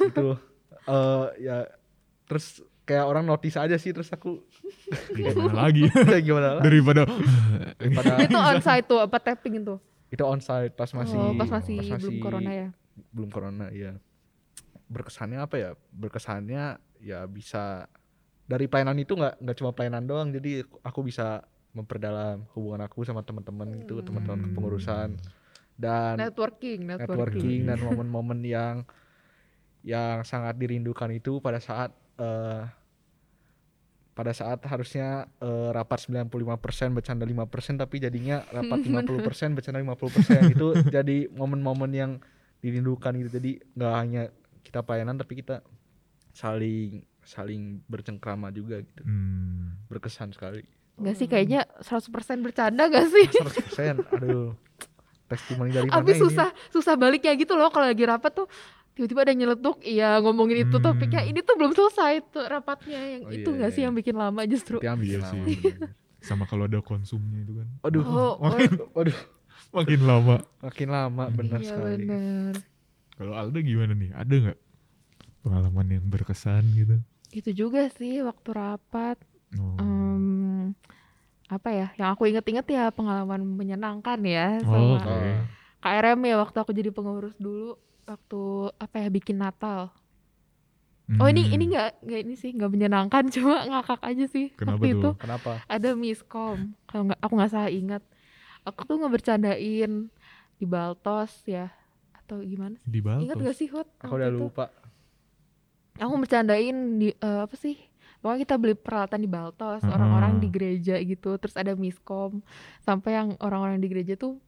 gitu. 0.00 0.40
Eh 0.88 1.26
ya 1.44 1.68
terus 2.24 2.64
kayak 2.92 3.08
orang 3.08 3.24
notice 3.24 3.56
aja 3.56 3.80
sih 3.80 3.96
terus 3.96 4.12
aku 4.12 4.44
Gimana 5.16 5.72
lagi 5.72 5.88
kayak 6.12 6.24
gimana 6.28 6.48
lah 6.60 6.62
daripada 6.62 7.08
daripada 7.80 8.20
itu 8.20 8.36
onsite 8.36 8.84
tuh 8.84 9.00
apa 9.00 9.16
tapping 9.16 9.64
itu? 9.64 9.80
itu 10.12 10.20
onsite 10.28 10.76
pas 10.76 10.92
masih 10.92 11.16
oh, 11.16 11.32
pas 11.40 11.48
masih 11.48 11.80
belum 11.96 12.20
corona 12.20 12.50
ya. 12.52 12.68
belum 13.16 13.30
corona 13.32 13.72
ya 13.72 13.96
berkesannya 14.92 15.40
apa 15.40 15.56
ya 15.56 15.70
berkesannya 15.88 16.76
ya 17.00 17.24
bisa 17.24 17.88
dari 18.44 18.68
pelayanan 18.68 19.00
itu 19.00 19.16
nggak 19.16 19.40
nggak 19.40 19.56
cuma 19.56 19.72
pelayanan 19.72 20.04
doang 20.04 20.28
jadi 20.28 20.68
aku 20.84 21.00
bisa 21.08 21.40
memperdalam 21.72 22.44
hubungan 22.52 22.84
aku 22.84 23.08
sama 23.08 23.24
teman-teman 23.24 23.72
gitu 23.80 24.04
teman-teman 24.04 24.36
Hmm. 24.36 24.46
kepengurusan 24.52 25.08
dan 25.80 26.20
Networking, 26.20 26.84
networking. 26.84 27.08
networking 27.08 27.60
dan 27.64 27.78
momen-momen 27.80 28.44
yang 28.44 28.76
yang 29.80 30.20
sangat 30.22 30.60
dirindukan 30.60 31.08
itu 31.10 31.40
pada 31.40 31.58
saat 31.58 31.90
eh, 32.20 32.62
pada 34.12 34.36
saat 34.36 34.60
harusnya 34.68 35.24
eh, 35.40 35.68
rapat 35.72 36.04
95% 36.04 36.28
bercanda 36.92 37.24
5% 37.24 37.80
tapi 37.80 37.96
jadinya 37.96 38.44
rapat 38.52 38.84
50% 38.88 39.56
bercanda 39.56 39.80
50% 39.80 40.52
itu 40.52 40.66
jadi 40.92 41.32
momen-momen 41.32 41.90
yang 41.92 42.12
dirindukan 42.60 43.16
gitu. 43.24 43.40
Jadi 43.40 43.50
nggak 43.72 43.94
hanya 43.96 44.22
kita 44.62 44.84
pelayanan 44.84 45.16
tapi 45.16 45.40
kita 45.40 45.64
saling 46.32 47.04
saling 47.22 47.80
bercengkrama 47.86 48.50
juga 48.50 48.82
gitu. 48.82 49.02
Hmm. 49.04 49.78
berkesan 49.88 50.32
sekali. 50.32 50.64
Enggak 50.96 51.16
sih 51.16 51.26
kayaknya 51.28 51.64
100% 51.80 52.44
bercanda 52.44 52.88
gak 52.88 53.08
sih? 53.08 53.26
100% 53.80 54.04
aduh. 54.12 54.52
Testimoni 55.28 55.72
dari 55.72 55.88
mana 55.88 56.04
Tapi 56.04 56.12
ini? 56.12 56.20
susah 56.20 56.48
susah 56.68 56.94
baliknya 57.00 57.32
gitu 57.36 57.56
loh 57.56 57.72
kalau 57.72 57.88
lagi 57.88 58.04
rapat 58.04 58.32
tuh 58.36 58.46
tiba-tiba 58.92 59.20
ada 59.20 59.30
yang 59.30 59.40
nyeletuk 59.42 59.76
iya 59.82 60.08
ngomongin 60.18 60.58
itu 60.62 60.76
Hmm. 60.76 60.84
topiknya 60.84 61.22
ini 61.22 61.40
tuh 61.40 61.54
belum 61.54 61.72
selesai 61.72 62.12
tuh 62.28 62.44
rapatnya 62.44 63.00
yang 63.00 63.22
Oh, 63.22 63.32
itu 63.32 63.46
iya, 63.46 63.56
nggak 63.56 63.66
iya, 63.66 63.72
sih 63.72 63.80
iya. 63.80 63.86
yang 63.86 63.94
bikin 63.94 64.14
lama 64.14 64.40
justru 64.44 64.76
yang 64.78 64.96
bikin 64.96 65.12
Iya 65.14 65.20
lama, 65.22 65.32
sih. 65.42 65.56
bener. 65.58 65.90
sama 66.20 66.44
kalau 66.44 66.64
ada 66.64 66.78
konsumnya 66.78 67.38
itu 67.40 67.52
kan 67.54 67.68
Aduh, 67.82 68.02
oh, 68.02 68.34
oh, 68.38 68.52
waduh, 68.92 69.16
makin 69.72 70.00
lama 70.02 70.36
makin 70.60 70.88
lama 70.88 71.24
benar 71.28 71.58
iya 71.58 71.68
sekali. 71.68 72.04
bener 72.04 72.54
kalau 73.12 73.32
Alda 73.32 73.58
gimana 73.58 73.92
nih 73.92 74.10
ada 74.12 74.34
nggak 74.42 74.58
pengalaman 75.40 75.86
yang 75.90 76.04
berkesan 76.04 76.62
gitu 76.72 76.96
itu 77.32 77.50
juga 77.58 77.88
sih 77.90 78.20
waktu 78.20 78.48
rapat 78.50 79.16
oh. 79.56 79.76
em, 79.78 80.76
apa 81.48 81.68
ya 81.68 81.86
yang 81.96 82.12
aku 82.12 82.24
inget-inget 82.26 82.64
ya 82.66 82.84
pengalaman 82.88 83.42
menyenangkan 83.42 84.20
ya 84.22 84.60
Oh, 84.62 84.96
sama. 84.96 85.00
Oh, 85.02 85.40
KRM 85.82 86.20
ya 86.22 86.38
waktu 86.38 86.56
aku 86.56 86.70
jadi 86.70 86.88
pengurus 86.88 87.34
dulu 87.36 87.74
waktu 88.02 88.40
apa 88.76 88.96
ya 88.98 89.08
bikin 89.08 89.36
Natal 89.36 89.90
oh 91.12 91.26
ini 91.26 91.42
Hmm. 91.42 91.52
ini 91.52 91.64
nggak 91.68 91.90
nggak 92.00 92.20
ini 92.22 92.34
sih 92.34 92.50
nggak 92.50 92.70
menyenangkan 92.70 93.24
cuma 93.34 93.66
ngakak 93.66 94.00
aja 94.00 94.24
sih 94.26 94.54
Kenapa 94.54 94.78
waktu 94.78 94.88
tuh? 94.88 94.96
itu 94.96 95.10
kenapa? 95.18 95.50
ada 95.66 95.90
miskom 95.92 96.58
kalau 96.84 97.02
nggak 97.04 97.20
aku 97.20 97.32
nggak 97.34 97.52
salah 97.52 97.70
ingat 97.70 98.02
aku 98.62 98.80
tuh 98.84 98.96
ngebercandain 98.96 99.92
di 100.56 100.64
Baltos 100.64 101.42
ya 101.44 101.68
atau 102.14 102.38
gimana 102.40 102.78
sih 102.78 102.88
di 102.88 103.00
Baltos 103.02 103.26
ingat 103.26 103.36
gak 103.36 103.56
sih 103.58 103.68
Hut 103.68 103.88
Aku 103.98 104.14
udah 104.14 104.30
itu? 104.30 104.38
lupa. 104.40 104.70
aku 105.94 106.12
bercandain 106.16 106.76
di 106.96 107.10
eh, 107.12 107.40
apa 107.42 107.54
sih 107.54 107.76
pokoknya 108.18 108.40
kita 108.40 108.54
beli 108.56 108.74
peralatan 108.74 109.18
di 109.18 109.28
Baltos 109.28 109.82
Heeh. 109.82 109.92
orang-orang 109.92 110.38
di 110.38 110.48
gereja 110.48 110.96
gitu 110.96 111.34
terus 111.36 111.54
ada 111.54 111.74
miskom 111.74 112.40
sampai 112.80 113.10
yang 113.12 113.28
orang-orang 113.38 113.76
di 113.76 113.90
gereja 113.90 114.14
tuh 114.14 114.38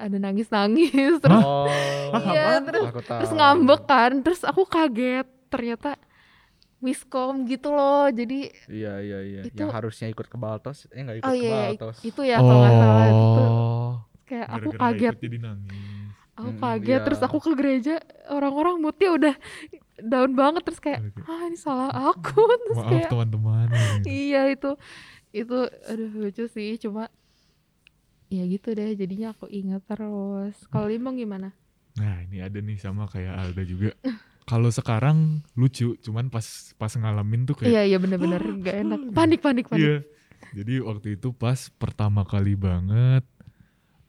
ada 0.00 0.16
nangis-nangis 0.16 0.90
terus 1.22 1.40
Oh, 1.40 1.66
Iya, 2.08 2.14
apaan? 2.14 2.60
terus- 2.64 2.88
Aku 2.88 3.00
tahu. 3.00 3.18
terus 3.18 3.32
ngambek 3.32 3.82
kan 3.84 4.12
terus 4.18 4.40
aku 4.42 4.62
kaget 4.64 5.26
ternyata 5.46 5.98
miskom 6.78 7.42
gitu 7.44 7.68
loh 7.68 8.06
jadi 8.08 8.54
Iya 8.66 8.94
iya 9.00 9.18
iya. 9.20 9.40
Itu- 9.42 9.58
Yang 9.58 9.70
harusnya 9.72 10.06
ikut 10.08 10.24
ke 10.24 10.36
Baltos, 10.36 10.86
eh 10.88 11.00
nggak 11.00 11.16
ikut 11.18 11.26
oh 11.26 11.32
ke 11.32 11.40
iya 11.40 11.60
Baltos. 11.68 11.96
itu 12.02 12.20
ya 12.22 12.36
kalau 12.38 12.56
nggak 12.56 12.74
salah 12.76 13.06
itu 13.06 13.42
Oh. 13.42 13.90
kayak 14.24 14.46
aku 14.46 14.54
Gara-gara 14.54 14.70
nggak 14.70 14.80
kaget 14.94 15.10
ikut 15.10 15.20
jadi 15.20 15.38
nangis. 15.38 15.74
aku 16.32 16.48
Mm, 16.48 16.60
kaget 16.60 16.86
iya. 16.94 17.04
terus 17.04 17.20
aku 17.20 17.38
ke 17.40 17.52
gereja 17.52 17.94
orang-orang 18.28 18.74
moodnya 18.78 19.10
udah 19.10 19.34
down 20.00 20.30
banget 20.32 20.62
terus 20.62 20.78
kayak 20.78 21.00
ah 21.20 21.42
ini 21.44 21.58
salah 21.58 21.90
aku 21.90 22.38
terus 22.62 22.78
Maaf 22.78 22.90
kayak 22.94 23.10
teman-teman. 23.10 23.66
iya 24.06 24.46
itu 24.48 24.70
itu 25.30 25.58
aduh 25.84 26.10
lucu 26.16 26.44
sih 26.46 26.78
cuma 26.78 27.10
ya 28.28 28.44
gitu 28.44 28.72
deh 28.72 28.92
jadinya 28.92 29.32
aku 29.32 29.48
ingat 29.48 29.82
terus 29.84 30.56
kalau 30.68 30.86
Limbong 30.86 31.16
gimana 31.16 31.52
Nah 31.96 32.22
ini 32.22 32.38
ada 32.38 32.62
nih 32.62 32.78
sama 32.78 33.10
kayak 33.10 33.34
Alda 33.34 33.66
juga. 33.66 33.90
Kalau 34.46 34.70
sekarang 34.70 35.42
lucu, 35.52 35.98
cuman 35.98 36.30
pas 36.30 36.46
pas 36.78 36.88
ngalamin 36.88 37.42
tuh 37.42 37.58
kayak 37.58 37.68
iya 37.68 37.82
iya 37.84 37.98
bener-bener 37.98 38.38
gak 38.62 38.76
enak 38.80 39.00
panik 39.10 39.42
panik 39.42 39.66
panik 39.66 39.82
Iya. 39.82 39.96
Jadi 40.54 40.78
waktu 40.78 41.18
itu 41.18 41.34
pas 41.34 41.58
pertama 41.74 42.22
kali 42.22 42.54
banget 42.54 43.26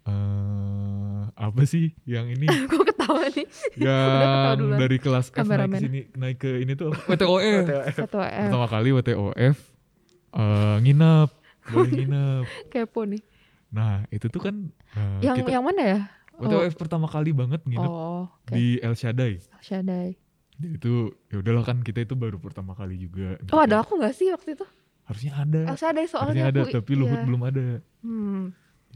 eh 0.05 1.21
apa 1.33 1.61
sih 1.65 1.91
yang 2.05 2.29
ini 2.29 2.45
aku 2.65 2.81
ketawa 2.83 3.25
nih 3.29 3.45
yang 3.75 4.57
duluan. 4.57 4.79
dari 4.79 4.97
kelas 4.97 5.27
F 5.29 5.43
naik 5.43 5.73
sini 5.75 5.99
naik 6.13 6.37
ke 6.37 6.61
ini 6.61 6.73
tuh? 6.73 6.93
WTOF. 7.09 7.65
pertama 8.05 8.65
kali 8.65 8.89
WTOF 8.91 9.57
eh 10.29 10.75
nginep, 10.79 11.29
boleh 11.67 11.89
nginep. 11.89 12.45
kepo 12.73 13.01
nih 13.03 13.21
Nah, 13.69 14.05
itu 14.09 14.25
tuh 14.33 14.41
kan 14.41 14.55
eh, 14.97 15.21
yang 15.21 15.37
kita 15.37 15.51
yang 15.53 15.65
mana 15.65 15.81
ya 15.81 15.99
WTOF 16.39 16.75
pertama 16.79 17.05
kali 17.11 17.35
banget 17.35 17.61
nginep 17.67 17.91
oh 17.91 18.31
oke 18.31 18.55
di 18.55 18.79
El 18.79 18.95
Shaddai. 18.95 19.43
Shaddai 19.59 20.15
Jadi 20.55 20.67
itu 20.75 20.93
ya 21.31 21.39
udahlah 21.43 21.63
kan 21.67 21.83
kita 21.83 22.03
itu 22.03 22.15
baru 22.15 22.39
pertama 22.39 22.75
kali 22.75 22.95
juga. 22.99 23.35
gitu 23.43 23.51
oh 23.51 23.59
kan. 23.59 23.67
ada 23.67 23.75
aku 23.83 23.99
nggak 23.99 24.15
sih 24.15 24.31
waktu 24.31 24.55
itu 24.55 24.65
Harusnya 25.03 25.33
ada. 25.35 25.61
oh 25.67 25.77
Shaddai 25.77 26.05
Harusnya 26.07 26.13
soalnya 26.15 26.43
ada, 26.47 26.59
aku 26.63 26.75
tapi 26.79 26.91
Luhut 26.95 27.19
iya. 27.19 27.25
belum 27.27 27.41
ada. 27.43 27.67
hmm. 28.05 28.43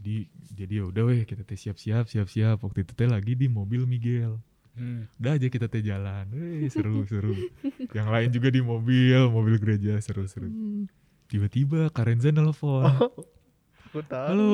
Jadi 0.00 0.16
jadi 0.54 0.72
ya 0.82 0.84
udah 0.90 1.02
weh 1.06 1.22
kita 1.28 1.42
teh 1.46 1.58
siap-siap 1.58 2.08
siap-siap. 2.08 2.58
Waktu 2.64 2.88
itu 2.88 2.92
teh 2.96 3.08
lagi 3.08 3.36
di 3.36 3.46
mobil 3.46 3.84
Miguel. 3.84 4.40
Hmm. 4.74 5.06
Udah 5.22 5.38
aja 5.38 5.46
kita 5.46 5.70
teh 5.70 5.84
jalan. 5.84 6.26
Weh, 6.34 6.66
seru 6.66 7.04
seru. 7.10 7.34
Yang 7.94 8.08
lain 8.10 8.28
juga 8.34 8.48
di 8.50 8.60
mobil, 8.60 9.20
mobil 9.30 9.54
gereja 9.60 10.00
seru-seru. 10.02 10.50
Hmm. 10.50 10.90
Tiba-tiba 11.30 11.88
Karenza 11.94 12.32
nelpon. 12.34 12.88
Aku 13.94 14.02
tahu. 14.10 14.26
Halo. 14.26 14.52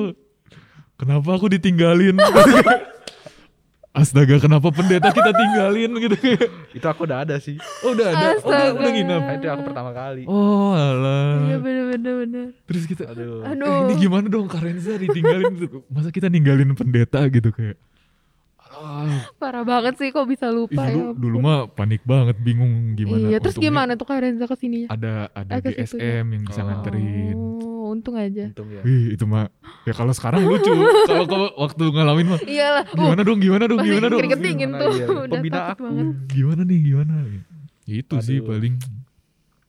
Kenapa 1.01 1.33
aku 1.33 1.49
ditinggalin? 1.49 2.13
Astaga, 3.97 4.37
kenapa 4.37 4.69
pendeta 4.69 5.09
kita 5.09 5.33
tinggalin 5.33 5.97
gitu 5.97 6.17
Itu 6.77 6.85
aku 6.85 7.09
udah 7.09 7.25
ada 7.25 7.41
sih. 7.41 7.57
Oh, 7.81 7.97
udah 7.97 8.07
ada. 8.07 8.27
Oh, 8.37 8.53
udah, 8.53 8.69
udah 8.77 8.91
nginep. 8.93 9.23
Nah, 9.25 9.35
itu 9.35 9.47
aku 9.49 9.63
pertama 9.65 9.91
kali. 9.97 10.29
Oh, 10.29 10.77
alah. 10.77 11.41
iya 11.43 11.57
bener 11.57 11.85
bener 11.89 12.15
bener 12.21 12.47
Terus 12.69 12.85
kita 12.85 13.09
Aduh. 13.09 13.41
Eh, 13.43 13.57
aduh 13.57 13.89
ini 13.89 13.95
gimana 13.97 14.29
dong 14.29 14.45
Karenza 14.45 14.93
ditinggalin 14.95 15.57
gitu. 15.57 15.89
Masa 15.89 16.13
kita 16.13 16.29
ninggalin 16.29 16.77
pendeta 16.77 17.25
gitu 17.27 17.49
kayak. 17.49 17.81
Ah, 18.71 19.25
parah 19.41 19.65
banget 19.65 19.97
sih 19.97 20.13
kok 20.13 20.25
bisa 20.25 20.49
ih, 20.49 20.55
lupa 20.55 20.85
dulu, 20.85 21.01
ya 21.03 21.17
dulu 21.17 21.37
mah 21.41 21.61
panik 21.67 22.01
banget, 22.01 22.37
bingung 22.39 22.93
gimana. 22.93 23.25
iya 23.27 23.37
terus 23.37 23.57
Untungnya 23.57 23.73
gimana 23.73 23.93
tuh 23.93 24.07
Kak 24.09 24.21
Renza 24.21 24.45
ke 24.45 24.57
sininya 24.57 24.89
Ada 24.89 25.13
ada 25.35 25.53
Ah, 25.53 25.61
ke 25.61 25.69
situ 25.77 25.97
GSM 25.97 26.25
yang 26.29 26.43
bisa 26.45 26.61
Oh. 26.61 26.65
nganterin. 26.65 27.37
Untung 27.91 28.15
aja 28.15 28.55
Untung 28.55 28.71
ya. 28.71 28.83
Wih, 28.87 29.19
itu 29.19 29.25
mah 29.27 29.51
ya 29.85 29.93
kalau 29.93 30.15
sekarang 30.15 30.47
lucu. 30.47 30.71
kalau 31.11 31.51
waktu 31.59 31.83
ngalamin 31.91 32.27
mah 32.37 32.41
iyalah 32.47 32.85
uh, 32.87 32.95
gimana 32.95 33.21
dong, 33.27 33.39
gimana 33.43 33.65
dong, 33.67 33.81
gimana 33.83 34.07
dong. 34.07 34.21
keringet 34.23 34.41
dingin 34.41 34.71
Gimana, 34.71 34.81
tuh 34.81 34.91
iya. 34.95 35.07
udah 35.07 35.29
Pembina 35.29 35.57
takut 35.59 35.71
aku. 35.75 35.83
banget 35.85 36.07
Gimana 36.31 36.61
nih, 36.63 36.79
gimana? 36.87 37.15
Ya, 37.85 37.95
itu 37.99 38.15
sih 38.23 38.39
Aduh. 38.39 38.49
paling 38.55 38.75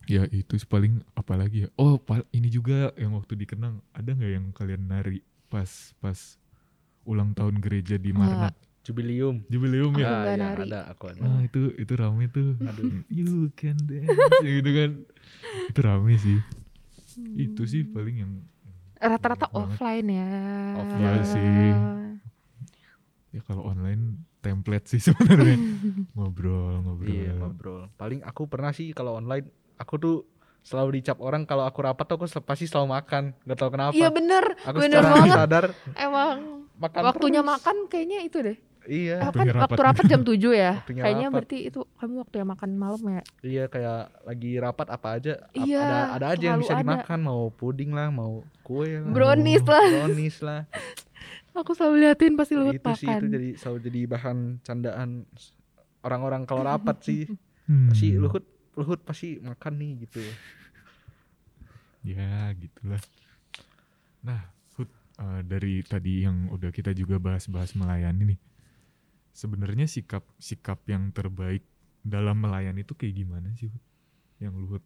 ya 0.06 0.24
itu 0.30 0.54
sih 0.60 0.70
paling 0.70 0.94
apalagi 1.18 1.66
ya. 1.66 1.70
Oh, 1.80 1.98
ini 2.36 2.48
juga 2.54 2.94
yang 3.00 3.18
waktu 3.18 3.34
dikenang 3.34 3.82
ada 3.96 4.10
nggak 4.14 4.32
yang 4.32 4.46
kalian 4.54 4.82
nari 4.86 5.26
pas 5.50 5.68
pas 5.98 6.38
ulang 7.08 7.34
tahun 7.34 7.58
gereja 7.60 7.98
di 7.98 8.14
Marnat? 8.14 8.54
Jubilium. 8.82 9.46
Jubileum 9.46 9.94
ya. 9.94 10.10
Ah, 10.10 10.24
iya, 10.26 10.36
nari. 10.42 10.66
ada 10.66 10.90
aku 10.90 11.14
ada. 11.14 11.22
Ah 11.22 11.42
itu 11.46 11.70
itu 11.78 11.94
rame 11.94 12.26
tuh. 12.34 12.58
Aduh. 12.66 13.06
You 13.14 13.54
can 13.54 13.78
dance 13.86 14.10
gitu 14.42 14.70
kan. 14.74 14.92
Itu 15.70 15.80
rame 15.86 16.18
sih. 16.18 16.42
Itu 17.18 17.64
sih 17.64 17.84
paling 17.84 18.16
yang 18.18 18.32
rata-rata 18.98 19.46
banget. 19.46 19.58
offline 19.58 20.08
ya 20.08 20.30
Offline 20.76 21.02
Iya 21.02 21.24
sih. 21.26 21.70
ya 23.32 23.42
kalau 23.42 23.64
online 23.66 24.04
template 24.40 24.86
sih 24.88 25.00
sebenarnya. 25.08 25.58
ngobrol, 26.12 26.82
ngobrol. 26.82 27.08
Iya 27.08 27.32
ngobrol. 27.34 27.82
Paling 27.96 28.22
aku 28.22 28.46
pernah 28.46 28.70
sih 28.70 28.92
kalau 28.92 29.16
online 29.16 29.48
aku 29.76 29.96
tuh 29.96 30.16
selalu 30.62 31.02
dicap 31.02 31.18
orang 31.18 31.42
kalau 31.44 31.64
aku 31.64 31.82
rapat 31.82 32.06
tuh 32.06 32.16
aku 32.16 32.26
pasti 32.40 32.66
selalu 32.66 32.94
makan. 32.94 33.24
Gak 33.42 33.58
tau 33.58 33.70
kenapa. 33.70 33.94
iya 33.94 34.10
bener 34.10 34.46
aku 34.62 34.78
bener 34.80 35.02
banget 35.02 35.32
sadar 35.32 35.66
emang 35.96 36.38
makan 36.78 37.02
waktunya 37.04 37.42
terus. 37.42 37.52
makan 37.52 37.76
kayaknya 37.88 38.20
itu 38.22 38.38
deh 38.42 38.58
Iya. 38.84 39.18
Eh, 39.20 39.30
kan 39.30 39.46
rapat. 39.46 39.70
waktu 39.70 39.82
rapat 39.84 40.06
jam 40.06 40.22
7 40.22 40.34
ya 40.52 40.72
Waktunya 40.80 41.02
kayaknya 41.02 41.22
rapat. 41.24 41.36
berarti 41.38 41.58
itu 41.64 41.80
kamu 41.96 42.14
waktu 42.18 42.36
yang 42.36 42.50
makan 42.50 42.70
malam 42.74 43.02
ya 43.06 43.22
Iya 43.40 43.64
kayak 43.68 44.00
lagi 44.24 44.52
rapat 44.58 44.88
apa 44.90 45.08
aja 45.14 45.34
Iya, 45.52 45.82
ada 45.82 45.98
ada 46.12 46.26
aja 46.34 46.46
yang 46.48 46.58
bisa 46.58 46.74
ada. 46.74 46.82
dimakan 46.82 47.20
mau 47.22 47.42
puding 47.52 47.92
lah 47.92 48.10
mau 48.10 48.34
kue 48.62 48.90
lah 48.96 49.06
brownies 49.08 49.62
lah 49.64 49.86
brownies 49.88 50.38
lah 50.40 50.62
aku 51.54 51.72
selalu 51.72 51.96
liatin 52.02 52.34
pasti 52.34 52.54
luhut 52.54 52.74
itu 52.74 52.90
sih 52.96 53.06
makan 53.06 53.20
itu 53.20 53.26
jadi 53.30 53.50
selalu 53.56 53.78
jadi 53.84 54.00
bahan 54.08 54.38
candaan 54.62 55.10
orang-orang 56.02 56.42
kalau 56.44 56.64
rapat 56.64 56.98
sih 57.02 57.22
Hmm. 57.62 57.94
si 57.94 58.12
luhut 58.14 58.44
luhut 58.74 59.00
pasti 59.00 59.38
makan 59.40 59.74
nih 59.78 59.92
gitu 60.02 60.20
Ya 62.02 62.50
gitulah. 62.54 62.98
Nah, 64.22 64.42
Hud, 64.74 64.90
eh, 64.90 65.42
dari 65.44 65.82
tadi 65.82 66.26
yang 66.26 66.50
udah 66.50 66.68
kita 66.68 66.92
juga 66.92 67.18
bahas-bahas 67.18 67.74
melayani 67.74 68.34
nih. 68.34 68.40
Sebenarnya 69.32 69.88
sikap 69.88 70.28
sikap 70.38 70.84
yang 70.86 71.10
terbaik 71.12 71.64
dalam 72.02 72.40
melayani 72.40 72.84
itu 72.84 72.94
kayak 72.94 73.16
gimana 73.16 73.50
sih, 73.56 73.72
Hud? 73.72 73.84
Yang 74.42 74.54
Luhut 74.58 74.84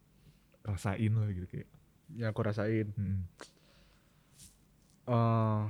rasain 0.62 1.12
lah 1.14 1.30
gitu 1.30 1.46
kayak. 1.46 1.68
yang 2.06 2.30
aku 2.30 2.42
rasain 2.42 2.86
hmm. 2.94 3.22
eh 5.06 5.62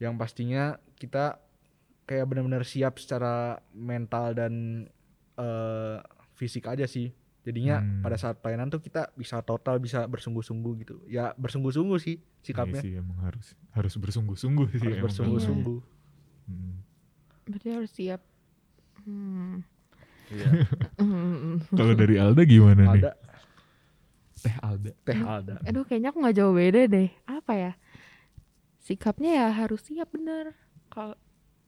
yang 0.00 0.16
pastinya 0.16 0.76
kita 0.96 1.40
kayak 2.04 2.28
benar-benar 2.28 2.64
siap 2.64 3.00
secara 3.00 3.60
mental 3.72 4.36
dan 4.36 4.52
eh 5.36 5.98
fisik 6.36 6.64
aja 6.64 6.84
sih 6.84 7.12
jadinya 7.44 7.80
Hmm. 7.80 8.00
pada 8.00 8.16
saat 8.16 8.40
pelayanan 8.40 8.72
tuh 8.72 8.80
kita 8.80 9.12
bisa 9.14 9.44
total 9.44 9.76
bisa 9.76 10.08
bersungguh-sungguh 10.08 10.72
gitu 10.80 10.96
ya 11.08 11.36
bersungguh-sungguh 11.36 11.98
sih 12.00 12.16
Iya 12.16 12.40
sikapnya 12.40 12.80
sih 12.80 12.92
emang 12.96 13.20
harus 13.20 13.52
harus 13.72 13.94
bersungguh-sungguh 14.00 14.66
sih 14.72 14.80
harus 14.80 14.96
emang 14.96 15.04
bersungguh-sungguh 15.08 15.78
Hmm. 16.44 16.80
berarti 17.44 17.68
harus 17.72 17.92
siap 17.92 18.20
hmm. 19.04 19.64
Iya. 20.24 20.48
Kalau 21.78 21.92
dari 21.92 22.16
Alda 22.16 22.42
gimana 22.48 22.96
nih? 22.96 23.04
ada 23.04 23.12
Teh 24.40 24.56
Alda. 24.60 24.90
teh 25.04 25.20
ada 25.20 25.54
aduh 25.64 25.84
kayaknya 25.84 26.12
aku 26.12 26.18
nggak 26.20 26.36
jauh 26.36 26.52
beda 26.52 26.80
deh 26.84 27.08
apa 27.24 27.52
ya 27.52 27.72
sikapnya 28.80 29.30
ya 29.40 29.48
harus 29.52 29.80
siap 29.84 30.12
bener 30.12 30.52
kalau 30.92 31.16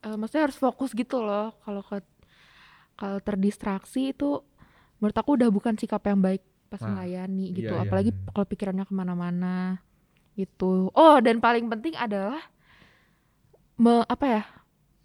eh, 0.04 0.16
maksudnya 0.16 0.52
harus 0.52 0.58
fokus 0.60 0.92
gitu 0.92 1.24
loh 1.24 1.56
kalau 1.64 1.80
ke 1.80 2.04
kalau 2.96 3.20
terdistraksi 3.20 4.12
itu 4.12 4.40
menurut 5.00 5.16
aku 5.16 5.36
udah 5.36 5.48
bukan 5.52 5.76
sikap 5.76 6.04
yang 6.04 6.20
baik 6.20 6.40
pas 6.66 6.80
Nah, 6.82 6.98
melayani 6.98 7.54
gitu 7.54 7.72
iya, 7.72 7.80
iya. 7.80 7.84
apalagi 7.86 8.10
kalau 8.32 8.46
pikirannya 8.48 8.84
ke 8.84 8.92
mana-mana 8.92 9.80
gitu 10.36 10.92
oh 10.92 11.16
dan 11.24 11.40
paling 11.40 11.68
penting 11.70 11.96
adalah 11.96 12.40
me, 13.76 14.04
apa 14.04 14.24
ya 14.26 14.42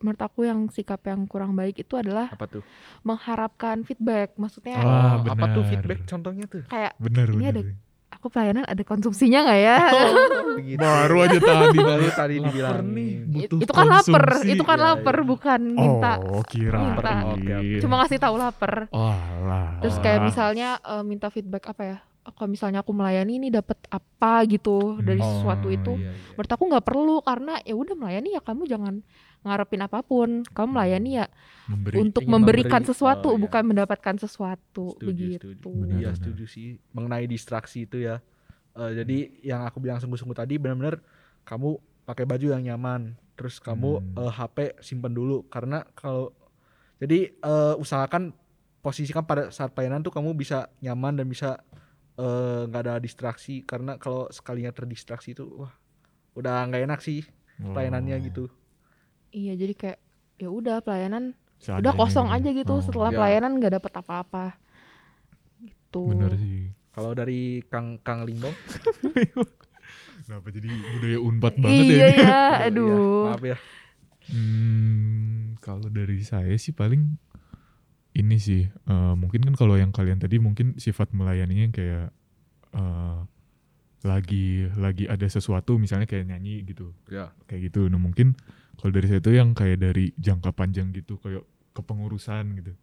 menurut 0.01 0.19
aku 0.19 0.43
yang 0.43 0.59
sikap 0.67 1.01
yang 1.03 1.23
kurang 1.23 1.53
baik 1.53 1.77
itu 1.77 1.93
adalah 1.93 2.27
apa 2.27 2.45
tuh 2.47 2.63
mengharapkan 3.01 3.81
feedback 3.81 4.33
maksudnya 4.35 4.77
Ah, 4.77 5.21
apa 5.21 5.45
tuh 5.51 5.63
feedback 5.63 6.03
contohnya 6.03 6.45
tuh 6.45 6.65
kayak 6.65 6.93
Bener 6.97 7.27
Ini 7.27 7.37
bener. 7.39 7.53
ada- 7.55 7.89
aku 8.11 8.27
pelayanan 8.27 8.63
ada 8.63 8.83
konsumsinya 8.83 9.39
nggak 9.41 9.59
ya 9.59 9.77
Begitu. 10.61 10.77
Baru 10.77 11.17
aja 11.19 11.39
tadi 11.39 11.77
baru 11.79 12.05
tadi 12.11 12.35
dibilang 12.37 12.77
nih, 12.87 13.11
butuh 13.23 13.57
itu 13.57 13.71
kan 13.71 13.85
lapar 13.87 14.23
itu 14.43 14.63
kan 14.63 14.77
Iya, 14.77 14.85
lapar 14.85 15.15
iya. 15.15 15.25
bukan 15.25 15.61
minta 15.71 16.11
Oh, 16.19 16.43
kirain. 16.43 16.85
Minta. 16.93 17.13
Cuma 17.79 17.95
ngasih 17.97 18.19
tahu 18.19 18.35
lapar 18.35 18.73
Oh, 18.91 19.15
terus 19.79 19.97
kayak 19.97 20.21
misalnya 20.23 20.77
eh, 20.77 21.01
minta 21.01 21.27
feedback 21.27 21.65
apa 21.67 21.83
ya 21.83 21.97
kalau 22.31 22.47
misalnya 22.47 22.79
aku 22.79 22.93
melayani 22.93 23.33
ini 23.35 23.49
dapat 23.49 23.81
apa 23.87 24.45
gitu 24.45 24.99
dari 24.99 25.17
Hmm. 25.17 25.31
sesuatu 25.33 25.65
Oh, 25.65 25.73
itu 25.73 25.93
iya, 25.95 26.13
iya. 26.13 26.29
menurut 26.31 26.51
aku 26.51 26.63
nggak 26.67 26.85
perlu 26.85 27.15
karena 27.19 27.53
ya 27.59 27.73
udah 27.73 27.95
melayani 27.95 28.29
ya 28.31 28.41
kamu 28.41 28.63
jangan 28.67 28.95
ngarepin 29.41 29.81
apa 29.81 29.99
pun. 30.01 30.45
Kamu 30.45 30.69
melayani 30.71 31.11
ya 31.17 31.27
Memberi. 31.65 31.95
untuk 31.97 32.23
memberikan 32.23 32.81
memberi, 32.81 32.89
sesuatu, 32.89 33.27
oh, 33.29 33.35
iya. 33.35 33.41
bukan 33.41 33.63
mendapatkan 33.65 34.15
sesuatu 34.17 34.85
Setuju, 34.95 35.07
begitu. 35.07 35.47
setuju. 35.57 35.69
Benar, 35.81 35.97
Iya 35.97 36.09
setuju 36.13 36.43
sih 36.45 36.67
mengenai 36.91 37.25
distraksi 37.25 37.85
itu 37.85 37.97
ya. 37.99 38.21
Eh, 38.71 38.91
jadi 38.95 39.17
yang 39.43 39.61
aku 39.63 39.77
bilang 39.77 39.97
sungguh-sungguh 39.97 40.37
tadi 40.37 40.55
benar-benar 40.55 41.01
kamu 41.41 41.75
pakai 42.03 42.23
baju 42.23 42.47
yang 42.51 42.63
nyaman, 42.63 43.13
terus 43.33 43.57
kamu 43.57 43.99
Hmm. 43.99 44.21
eh, 44.21 44.31
HP 44.31 44.57
simpen 44.79 45.11
dulu 45.11 45.43
karena 45.45 45.83
kalau 45.91 46.31
jadi 46.97 47.33
eh, 47.33 47.75
usahakan 47.75 48.31
posisikan 48.79 49.21
pada 49.21 49.49
saat 49.49 49.71
pelayanan 49.71 50.01
tuh 50.01 50.09
kamu 50.09 50.33
bisa 50.33 50.69
nyaman 50.79 51.13
dan 51.13 51.25
bisa 51.25 51.57
eh, 52.13 52.61
nggak 52.65 52.81
ada 52.81 52.95
distraksi 52.97 53.61
karena 53.61 53.97
kalau 53.97 54.29
sekalinya 54.29 54.69
terdistraksi 54.69 55.31
itu 55.31 55.45
wah 55.47 55.73
udah 56.31 56.65
nggak 56.65 56.83
enak 56.85 56.99
sih 56.99 57.25
pelayanannya 57.57 58.15
Oh, 58.15 58.23
gitu. 58.23 58.43
Iya, 59.31 59.53
jadi 59.55 59.73
kayak 59.73 59.99
ya 60.37 60.49
udah 60.49 60.81
pelayanan 60.81 61.33
udah 61.61 61.61
seadanya 61.61 61.93
kosong 61.95 62.27
gitu. 62.27 62.35
aja 62.35 62.49
gitu 62.53 62.73
Oh, 62.73 62.81
setelah 62.81 63.09
Ya. 63.09 63.17
pelayanan 63.17 63.51
nggak 63.57 63.73
dapet 63.75 63.93
apa-apa. 63.93 64.45
Gitu. 65.59 66.03
Bener 66.07 66.33
sih. 66.35 66.73
Kalau 66.91 67.11
dari 67.11 67.41
Kang 67.65 68.01
Kang 68.01 68.23
Limbong, 68.23 68.51
Kenapa 70.21 70.47
jadi 70.49 70.69
budaya 70.69 71.17
unpad 71.19 71.53
banget 71.57 71.83
Iya 71.83 71.95
ya 71.97 72.07
ini? 72.07 72.13
ya, 72.13 72.13
Iya, 72.13 72.67
aduh. 72.67 73.23
maaf 73.25 73.43
ya. 73.43 73.57
Hmm, 74.31 75.57
kalau 75.59 75.87
dari 75.87 76.21
saya 76.21 76.55
sih 76.55 76.71
paling 76.71 77.17
ini 78.11 78.37
sih 78.37 78.67
eh, 78.67 79.13
mungkin 79.15 79.43
kan 79.43 79.55
kalau 79.55 79.75
yang 79.75 79.89
kalian 79.89 80.19
tadi 80.19 80.37
mungkin 80.37 80.75
sifat 80.77 81.11
melayaninya 81.11 81.67
kayak 81.69 82.07
eh, 82.71 83.19
lagi 84.01 84.67
lagi 84.75 85.05
ada 85.05 85.25
sesuatu 85.25 85.75
misalnya 85.75 86.05
kayak 86.05 86.27
nyanyi 86.27 86.63
gitu 86.65 86.91
Ya. 87.07 87.31
kayak 87.45 87.71
gitu. 87.71 87.85
Nah 87.85 87.97
mungkin 87.97 88.33
kalau 88.81 88.97
dari 88.97 89.05
saya 89.05 89.21
itu 89.21 89.31
yang 89.37 89.53
kayak 89.53 89.77
dari 89.77 90.09
jangka 90.17 90.57
panjang 90.57 90.89
gitu 90.89 91.21
kayak 91.21 91.45
kepengurusan 91.77 92.57
gitu. 92.57 92.73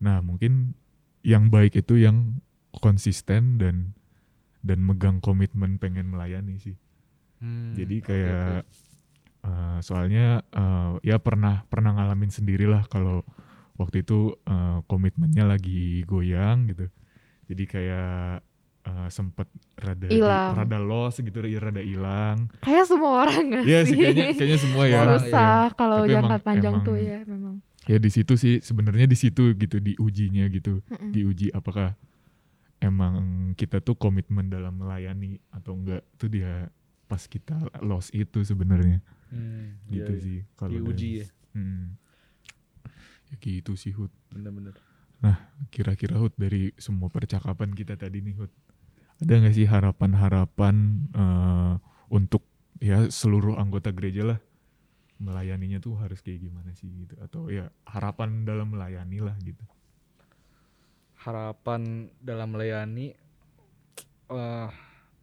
Nah 0.00 0.24
mungkin 0.24 0.72
yang 1.20 1.52
baik 1.52 1.76
itu 1.76 2.00
yang 2.00 2.40
konsisten 2.72 3.60
dan 3.60 3.92
dan 4.64 4.80
megang 4.80 5.20
komitmen 5.20 5.76
pengen 5.76 6.08
melayani 6.08 6.56
sih. 6.56 6.76
Hmm, 7.38 7.76
Jadi 7.76 8.00
kayak 8.00 8.64
eh, 9.44 9.78
soalnya 9.84 10.40
eh, 10.50 10.92
ya 11.04 11.20
pernah 11.20 11.68
pernah 11.68 11.92
ngalamin 11.94 12.32
sendirilah 12.32 12.88
kalau 12.88 13.20
waktu 13.76 14.02
itu 14.02 14.40
eh, 14.48 14.80
komitmennya 14.88 15.44
lagi 15.44 16.00
goyang 16.08 16.72
gitu. 16.72 16.88
Jadi 17.46 17.64
kayak 17.68 18.42
eh, 18.86 19.08
sempet 19.08 19.50
rada 19.76 20.06
di- 20.06 20.14
Hilang. 20.14 20.52
rada 20.54 20.78
lost 20.78 21.18
gitu, 21.18 21.42
ya 21.42 21.58
rada 21.58 21.80
hilang. 21.80 22.46
Kayak 22.60 22.86
semua 22.86 23.10
orang 23.22 23.42
gak 23.50 23.62
Iya 23.62 23.80
sih? 23.82 23.88
sih 23.88 23.96
kayaknya 23.96 24.24
kayaknya 24.32 24.58
semua 24.58 24.84
ya. 24.84 25.00
Susah 25.18 25.62
kalau 25.74 25.98
Tapi 26.00 26.12
jangka 26.12 26.36
panjang 26.40 26.74
emang- 26.74 26.86
tuh 26.86 26.96
ya 26.96 27.18
memang. 27.24 27.54
Ya 27.86 27.98
di 27.98 28.08
situ 28.08 28.34
sih 28.34 28.58
sebenarnya 28.60 29.06
di 29.06 29.14
situ 29.14 29.52
gitu 29.52 29.76
diujinya 29.78 30.46
gitu. 30.48 30.82
Mm-mm. 30.84 31.10
Diuji 31.10 31.50
apakah 31.50 31.94
emang 32.76 33.14
kita 33.52 33.78
tuh 33.78 33.94
komitmen 33.94 34.46
dalam 34.46 34.76
melayani 34.76 35.38
atau 35.50 35.74
enggak 35.74 36.02
tuh 36.16 36.28
dia 36.28 36.68
pas 37.04 37.22
kita 37.22 37.54
lost 37.80 38.10
itu 38.12 38.42
sebenarnya 38.42 38.98
Hmm, 39.26 39.78
gitu 39.86 40.02
iya, 40.04 40.06
iya. 40.12 40.24
sih 40.24 40.38
kalau 40.52 40.70
Diuji 40.76 41.08
dari- 41.08 41.18
ya, 41.18 41.26
Hmm. 41.52 41.84
Ya 43.26 43.36
gitu 43.40 43.74
sih 43.74 43.90
Hud. 43.90 44.10
bener-bener. 44.28 44.74
Kira-kira 45.68 46.14
Hud 46.16 46.30
dari 46.34 46.70
semua 46.76 47.08
percakapan 47.08 47.70
kita 47.70 47.94
tadi 47.94 48.20
nih 48.20 48.36
Hud. 48.36 48.52
Ada 49.16 49.32
nggak 49.40 49.54
sih 49.56 49.64
harapan-harapan 49.64 50.74
eh, 51.16 51.72
untuk 52.12 52.44
ya 52.78 53.08
seluruh 53.08 53.56
anggota 53.56 53.88
gereja 53.90 54.22
lah 54.26 54.38
melayaninya 55.16 55.80
tuh 55.80 55.96
harus 55.96 56.20
kayak 56.20 56.44
gimana 56.44 56.76
sih 56.76 56.92
gitu 56.92 57.16
atau 57.24 57.48
ya 57.48 57.72
harapan 57.88 58.44
dalam 58.44 58.68
melayani 58.76 59.24
lah 59.24 59.32
gitu. 59.40 59.64
harapan 61.24 62.12
dalam 62.20 62.52
melayani 62.52 63.16
eh 64.28 64.68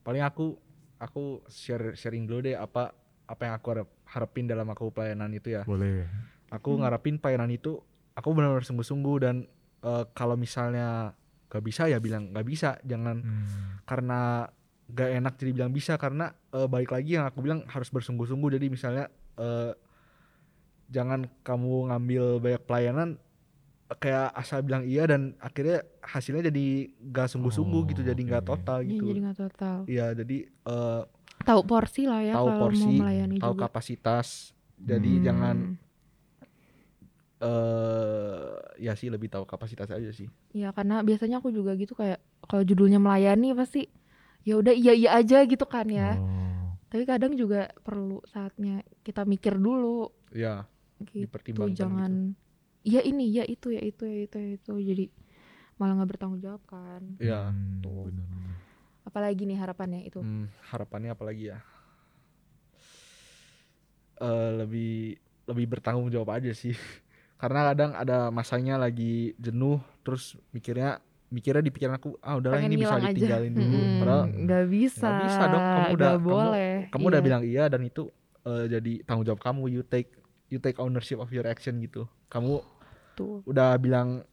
paling 0.02 0.24
aku 0.26 0.58
aku 0.98 1.46
share 1.48 1.94
sharing 1.94 2.26
dulu 2.26 2.44
deh 2.44 2.58
apa 2.58 2.92
apa 3.24 3.42
yang 3.46 3.54
aku 3.56 3.68
harap, 3.72 3.90
harapin 4.10 4.50
dalam 4.50 4.68
aku 4.68 4.92
pelayanan 4.92 5.32
itu 5.32 5.54
ya 5.54 5.64
Boleh. 5.64 6.10
aku 6.50 6.76
Hmm. 6.76 6.84
ngarepin 6.84 7.22
pelayanan 7.22 7.52
itu 7.54 7.80
aku 8.18 8.30
benar-benar 8.36 8.66
sungguh-sungguh 8.66 9.16
dan 9.22 9.36
eh, 9.86 10.04
kalau 10.12 10.36
misalnya 10.36 11.14
gak 11.54 11.62
bisa 11.62 11.86
ya 11.86 11.98
bilang 11.98 12.34
gak 12.34 12.44
bisa 12.44 12.82
jangan 12.82 13.22
Hmm. 13.22 13.78
karena 13.86 14.50
gak 14.90 15.10
enak 15.14 15.34
jadi 15.36 15.52
bilang 15.54 15.72
bisa 15.72 15.94
karena 15.96 16.26
eh, 16.50 16.66
balik 16.66 16.90
lagi 16.90 17.14
yang 17.14 17.26
aku 17.26 17.40
bilang 17.40 17.62
harus 17.68 17.88
bersungguh-sungguh 17.88 18.50
jadi 18.52 18.66
misalnya 18.68 19.06
eh, 19.38 19.72
jangan 20.88 21.26
kamu 21.42 21.90
ngambil 21.90 22.24
banyak 22.40 22.64
pelayanan 22.64 23.10
kayak 23.94 24.34
asal 24.34 24.60
bilang 24.60 24.82
iya 24.84 25.06
dan 25.06 25.38
akhirnya 25.38 25.86
hasilnya 26.02 26.50
jadi 26.50 26.66
gak 27.08 27.30
sungguh-sungguh 27.30 27.78
Oh, 27.80 27.88
gitu 27.88 28.02
jadi 28.02 28.18
nggak 28.18 28.44
oke. 28.44 28.50
total 28.52 28.78
Iya, 28.80 28.90
gitu 28.90 29.06
jadi 29.06 29.20
nggak 29.22 29.38
total. 29.40 29.78
iya 29.86 30.06
jadi 30.12 30.38
eh, 30.50 31.02
Tahu 31.44 31.62
porsi 31.64 32.08
lah 32.08 32.22
ya 32.24 32.34
tahu 32.34 32.48
kalau 32.48 32.62
porsi 32.64 32.82
mau 32.82 32.92
melayani 32.96 33.36
tahu 33.38 33.54
juga. 33.54 33.62
kapasitas 33.62 34.28
jadi 34.76 35.12
Hmm. 35.12 35.24
jangan 35.24 35.56
eh 37.44 38.52
ya 38.80 38.96
sih 38.96 39.12
lebih 39.12 39.28
tahu 39.28 39.44
kapasitas 39.44 39.92
aja 39.92 40.10
sih 40.16 40.32
Iya 40.56 40.72
karena 40.72 41.04
biasanya 41.04 41.44
aku 41.44 41.52
juga 41.52 41.76
gitu 41.76 41.92
kayak 41.92 42.24
kalau 42.48 42.64
judulnya 42.64 43.04
melayani 43.04 43.52
pasti 43.52 43.92
ya 44.48 44.56
udah 44.60 44.72
iya 44.72 44.94
iya 44.96 45.10
aja 45.20 45.44
gitu 45.44 45.64
kan 45.68 45.88
ya. 45.88 46.16
Oh. 46.20 46.76
Tapi 46.94 47.04
kadang 47.10 47.34
juga 47.34 47.68
perlu 47.82 48.22
saatnya 48.30 48.86
kita 49.02 49.26
mikir 49.26 49.58
dulu 49.58 50.08
ya 50.32 50.64
gitu. 51.04 51.26
dipertimbangkan 51.26 51.74
jangan 51.76 52.12
iya 52.86 53.02
ini 53.02 53.28
ya 53.34 53.44
itu 53.50 53.74
ya 53.74 53.82
itu 53.82 54.04
ya 54.06 54.18
itu 54.30 54.38
ya 54.38 54.50
itu 54.62 54.74
jadi 54.80 55.06
malah 55.82 55.94
nggak 56.00 56.10
bertanggung 56.16 56.40
jawab 56.40 56.62
kan. 56.70 57.02
gitu. 57.18 57.28
ya 57.28 57.50
Hmm, 57.50 57.82
tuh. 57.82 58.08
Apalagi 59.04 59.44
nih 59.44 59.58
harapannya 59.60 60.06
itu. 60.08 60.22
Hmm, 60.22 60.48
harapannya 60.72 61.12
apa 61.12 61.24
lagi 61.28 61.52
ya? 61.52 61.58
Eh 64.22 64.50
lebih 64.64 65.18
lebih 65.50 65.66
bertanggung 65.68 66.08
jawab 66.14 66.40
aja 66.40 66.52
sih. 66.56 66.76
Karena 67.44 67.60
kadang 67.68 67.92
ada 67.94 68.18
masanya 68.30 68.76
lagi 68.78 69.36
jenuh, 69.36 69.76
terus 70.00 70.24
mikirnya 70.50 71.04
mikirnya 71.28 71.60
di 71.60 71.70
pikiran 71.70 71.98
aku, 71.98 72.16
ah 72.20 72.40
udahlah 72.40 72.56
Pengen 72.56 72.72
ini 72.72 72.78
bisa 72.80 72.96
aja. 72.96 73.10
ditinggalin 73.10 73.52
dulu. 73.52 73.68
Mm-mm, 73.68 74.00
Padahal 74.00 74.24
nggak 74.40 74.66
bisa. 74.66 75.02
nggak 75.04 75.20
bisa 75.20 75.44
dong, 75.44 75.60
kamu 75.60 75.76
udah- 75.76 75.92
nggak 75.92 76.14
kamu- 76.16 76.30
boleh. 76.32 76.74
kamu 76.88 77.04
udah 77.04 77.18
Iya. 77.18 77.26
bilang 77.26 77.44
iya 77.44 77.64
dan 77.68 77.82
itu 77.82 78.04
eh, 78.44 78.66
jadi 78.70 78.94
tanggung 79.04 79.26
jawab 79.26 79.42
kamu. 79.42 79.62
You 79.70 79.84
take 79.84 80.10
you 80.48 80.58
take 80.58 80.78
ownership 80.78 81.18
of 81.18 81.28
your 81.30 81.44
action 81.44 81.80
gitu. 81.80 82.08
Kamu 82.28 82.64
tuh. 83.14 83.44
udah 83.44 83.76
bilang 83.76 84.24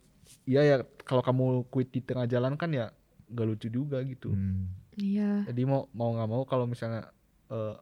iya 0.45 0.63
ya 0.65 0.77
kalau 1.01 1.21
kamu 1.21 1.45
quit 1.67 1.91
di 1.91 2.01
tengah 2.01 2.25
jalan 2.25 2.55
kan 2.55 2.71
ya 2.71 2.95
gak 3.29 3.47
lucu 3.49 3.67
juga 3.69 3.99
gitu. 4.03 4.31
Hmm. 4.31 4.71
Iya. 4.93 5.47
jadi 5.47 5.63
mau 5.65 5.87
mau 5.91 6.13
nggak 6.13 6.29
mau 6.29 6.43
kalau 6.45 6.65
misalnya 6.65 7.09
eh, 7.49 7.75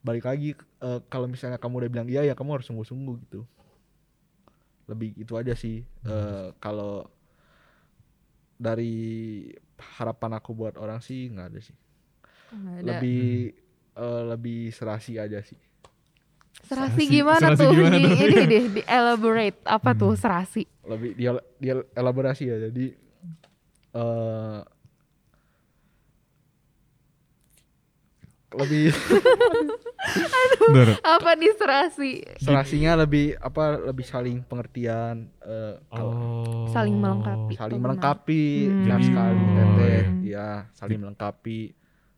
balik 0.00 0.24
lagi 0.24 0.52
eh, 0.54 1.00
kalau 1.04 1.26
misalnya 1.26 1.56
kamu 1.56 1.74
udah 1.78 1.90
bilang 1.90 2.06
iya 2.06 2.22
ya 2.22 2.32
kamu 2.32 2.54
harus 2.54 2.66
sungguh-sungguh 2.66 3.16
gitu 3.22 3.42
lebih 4.86 5.14
itu 5.16 5.34
aja 5.34 5.52
sih 5.52 5.82
Eh, 6.02 6.48
kalau 6.56 7.04
dari 8.56 9.44
harapan 9.98 10.32
aku 10.34 10.50
buat 10.52 10.74
orang 10.76 10.98
sih 10.98 11.28
nggak 11.28 11.46
ada 11.46 11.60
sih 11.60 11.76
ada. 12.48 12.80
lebih 12.82 13.52
eh, 13.92 14.22
lebih 14.26 14.70
serasi 14.70 15.18
aja 15.18 15.42
sih 15.42 15.58
serasi 16.62 16.98
Serasi- 16.98 17.10
gimana 17.12 17.38
serasi 17.52 17.62
tuh? 17.62 17.70
gimana 17.70 17.94
di, 17.94 18.02
tuh? 18.02 18.16
ini 18.16 18.36
deh, 18.42 18.64
di 18.72 18.82
elaborate. 18.82 19.58
Apa 19.62 19.90
tuh 19.92 20.10
Hmm. 20.10 20.18
serasi? 20.18 20.62
lebih 20.86 21.10
dia 21.12 21.30
dia 21.58 21.74
elaborasi 21.92 22.42
ya 22.46 22.56
jadi 22.64 22.86
eh 23.92 24.58
lebih 28.56 28.90
Bener. 30.66 30.98
Apa 30.98 31.34
nih 31.34 31.52
serasi? 31.54 32.12
serasinya 32.38 32.96
lebih 32.98 33.36
apa 33.36 33.78
lebih 33.82 34.02
saling 34.02 34.42
pengertian 34.42 35.30
eh, 35.40 35.74
kalau 35.86 36.14
Oh. 36.16 36.68
Saling 36.68 36.96
melengkapi. 36.96 37.54
saling 37.54 37.78
melengkapi 37.78 38.42
Hmm. 38.66 38.84
Jadi- 38.84 39.06
sekali 39.06 39.38
oh, 39.38 39.52
teteh 39.54 40.02
iya. 40.20 40.34
ya 40.34 40.48
saling 40.72 40.98
melengkapi 40.98 41.60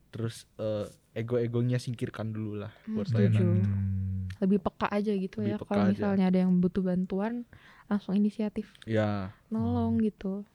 terus 0.09 0.49
eh, 0.57 0.87
ego-egonya 1.15 1.77
singkirkan 1.77 2.29
dulu 2.29 2.59
lah 2.59 2.73
Hmm, 2.83 2.95
buat 2.95 3.07
setuju. 3.07 3.39
pelayanan 3.39 3.63
Hmm. 3.63 4.27
Lebih 4.39 4.59
peka 4.61 4.87
aja 4.89 5.13
gitu 5.13 5.39
Lebih 5.41 5.53
ya. 5.53 5.57
Kalau 5.61 5.83
aja. 5.83 5.91
misalnya 5.91 6.25
ada 6.27 6.39
yang 6.39 6.53
butuh 6.57 6.81
bantuan, 6.81 7.43
langsung 7.85 8.15
inisiatif 8.15 8.71
ya 8.85 9.35
nolong 9.49 9.99
gitu. 10.01 10.47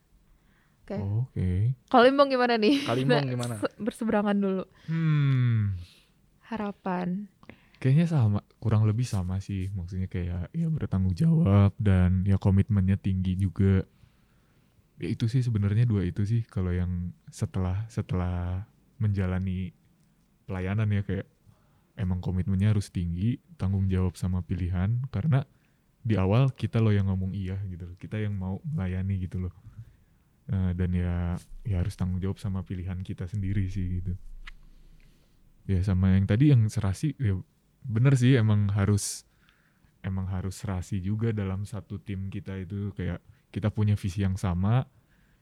Oke. 0.83 0.99
Oke. 0.99 1.49
Kalau 1.87 2.05
Imbong 2.05 2.27
gimana 2.27 2.59
nih? 2.59 2.83
Kalimbong 2.83 3.23
gimana 3.33 3.55
se- 3.55 3.75
Berseberangan 3.79 4.35
dulu. 4.35 4.63
Hmm. 4.91 5.79
Harapan. 6.51 7.31
Kayaknya 7.79 8.07
sama, 8.07 8.39
kurang 8.59 8.83
lebih 8.83 9.07
sama 9.07 9.39
sih. 9.39 9.71
Maksudnya 9.71 10.11
kayak 10.11 10.51
ya 10.51 10.67
bertanggung 10.67 11.15
jawab 11.15 11.71
dan 11.79 12.27
ya 12.27 12.35
komitmennya 12.35 12.99
tinggi 12.99 13.39
juga. 13.39 13.87
Ya 14.99 15.07
itu 15.07 15.31
sih 15.31 15.39
sebenarnya 15.39 15.87
dua 15.87 16.03
itu 16.03 16.23
sih 16.23 16.43
kalau 16.43 16.71
yang 16.71 17.11
setelah 17.27 17.87
setelah 17.87 18.67
menjalani 18.99 19.71
pelayanan 20.43 20.87
ya 20.91 21.01
kayak 21.03 21.27
emang 21.95 22.19
komitmennya 22.19 22.75
harus 22.75 22.91
tinggi, 22.91 23.39
tanggung 23.55 23.87
jawab 23.87 24.19
sama 24.19 24.43
pilihan 24.43 24.99
karena 25.11 25.47
di 26.03 26.19
awal 26.19 26.51
kita 26.51 26.83
loh 26.83 26.91
yang 26.91 27.07
ngomong 27.07 27.31
iya 27.31 27.55
gitu 27.71 27.87
loh. 27.87 27.95
Kita 27.95 28.19
yang 28.19 28.35
mau 28.35 28.59
melayani 28.67 29.23
gitu 29.23 29.39
loh. 29.47 29.55
Eh, 30.43 30.71
dan 30.75 30.91
ya 30.91 31.39
ya 31.63 31.79
harus 31.79 31.95
tanggung 31.95 32.19
jawab 32.19 32.35
sama 32.35 32.61
pilihan 32.61 32.99
kita 32.99 33.23
sendiri 33.25 33.63
sih 33.67 34.01
gitu. 34.01 34.13
Ya 35.63 35.79
sama 35.79 36.19
yang 36.19 36.27
tadi 36.27 36.51
yang 36.51 36.67
serasi 36.67 37.15
ya 37.15 37.39
bener 37.81 38.15
sih 38.15 38.35
emang 38.35 38.67
harus 38.71 39.23
emang 40.03 40.27
harus 40.27 40.59
serasi 40.59 40.99
juga 40.99 41.31
dalam 41.31 41.63
satu 41.63 41.95
tim 41.95 42.27
kita 42.27 42.59
itu 42.59 42.91
kayak 42.91 43.23
kita 43.51 43.71
punya 43.71 43.95
visi 43.95 44.19
yang 44.19 44.35
sama 44.35 44.83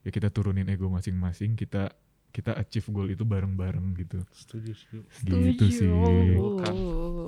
ya 0.01 0.09
kita 0.09 0.29
turunin 0.29 0.69
ego 0.69 0.85
masing-masing 0.85 1.57
kita 1.57 1.89
kita 2.29 2.53
achieve 2.53 2.85
goal 2.89 3.09
itu 3.09 3.25
bareng-bareng 3.25 3.97
gitu 3.97 4.21
Setuju, 4.29 4.71
setuju. 4.77 5.33
gitu 5.49 5.65
sih 5.67 5.89
Oh. 6.37 7.25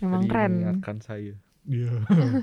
Emang 0.00 0.24
keren. 0.24 0.52
mengingatkan 0.56 0.96
saya. 1.00 1.36
Iya. 1.64 1.92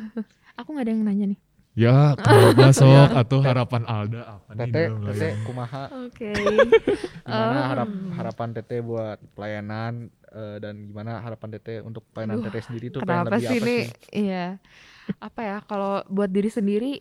Aku 0.62 0.74
nggak 0.74 0.86
ada 0.86 0.94
yang 0.94 1.06
nanya 1.06 1.26
nih. 1.34 1.40
Ya 1.78 2.18
coba 2.18 2.74
sok 2.78 3.10
atau 3.14 3.40
harapan 3.46 3.84
Alda 3.86 4.22
apa 4.42 4.50
nih 4.52 4.66
Tete, 4.66 4.82
dalam 4.90 5.02
Tete, 5.14 5.30
kumaha? 5.46 5.84
Oke. 6.10 6.32
Gimana 7.28 7.60
Um. 7.62 7.70
harap, 7.70 7.90
harapan 8.18 8.50
Tete 8.52 8.78
buat 8.82 9.18
pelayanan 9.38 9.94
eh, 10.34 10.58
dan 10.58 10.90
gimana 10.90 11.22
harapan 11.22 11.50
Tete 11.54 11.86
untuk 11.86 12.02
pelayanan 12.10 12.42
Tete 12.42 12.66
sendiri 12.66 12.90
tuh 12.90 13.06
Kenapa 13.06 13.30
lebih 13.30 13.46
sih 13.46 13.48
apa 13.48 13.58
ini? 13.62 13.70
sih? 13.70 13.84
Iya. 14.10 14.46
Apa 15.22 15.42
ya? 15.46 15.58
Kalau 15.62 16.02
buat 16.10 16.34
diri 16.34 16.50
sendiri, 16.50 16.92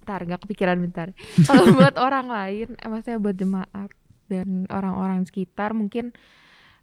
bentar 0.00 0.20
nggak 0.22 0.40
kepikiran 0.46 0.78
bentar. 0.78 1.08
Kalau 1.48 1.64
buat 1.74 1.94
orang 1.98 2.26
lain, 2.30 2.68
eh, 2.78 2.88
maksudnya 2.88 3.18
buat 3.18 3.34
jemaat 3.34 3.90
dan 4.30 4.70
orang-orang 4.70 5.26
sekitar, 5.26 5.74
mungkin 5.74 6.14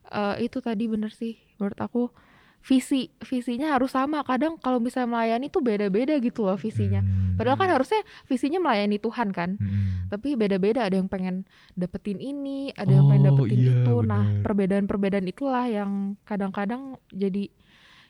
eh, 0.10 0.36
itu 0.44 0.60
tadi 0.60 0.84
bener 0.88 1.16
sih. 1.16 1.40
Menurut 1.58 1.80
aku 1.80 2.12
visi 2.60 3.10
visinya 3.20 3.74
harus 3.74 3.92
sama. 3.92 4.22
Kadang 4.22 4.58
kalau 4.58 4.78
misalnya 4.78 5.10
melayani 5.10 5.48
tuh 5.48 5.62
beda-beda 5.62 6.18
gitu 6.18 6.44
loh 6.44 6.56
visinya. 6.56 7.00
Hmm. 7.00 7.36
Padahal 7.36 7.56
kan 7.56 7.70
harusnya 7.70 8.00
visinya 8.24 8.60
melayani 8.60 8.98
Tuhan 8.98 9.30
kan. 9.32 9.56
Hmm. 9.56 9.86
tapi 10.08 10.40
beda-beda 10.40 10.88
ada 10.88 10.96
yang 10.96 11.12
pengen 11.12 11.44
dapetin 11.76 12.16
ini 12.18 12.72
ada 12.72 12.88
yang 12.88 13.12
pengen 13.12 13.28
Oh, 13.28 13.28
dapetin 13.36 13.60
iya, 13.60 13.72
itu 13.76 13.94
nah 14.02 14.24
benar. 14.24 14.40
perbedaan-perbedaan 14.40 15.28
itulah 15.28 15.68
yang 15.68 15.92
kadang-kadang 16.24 16.96
jadi 17.12 17.52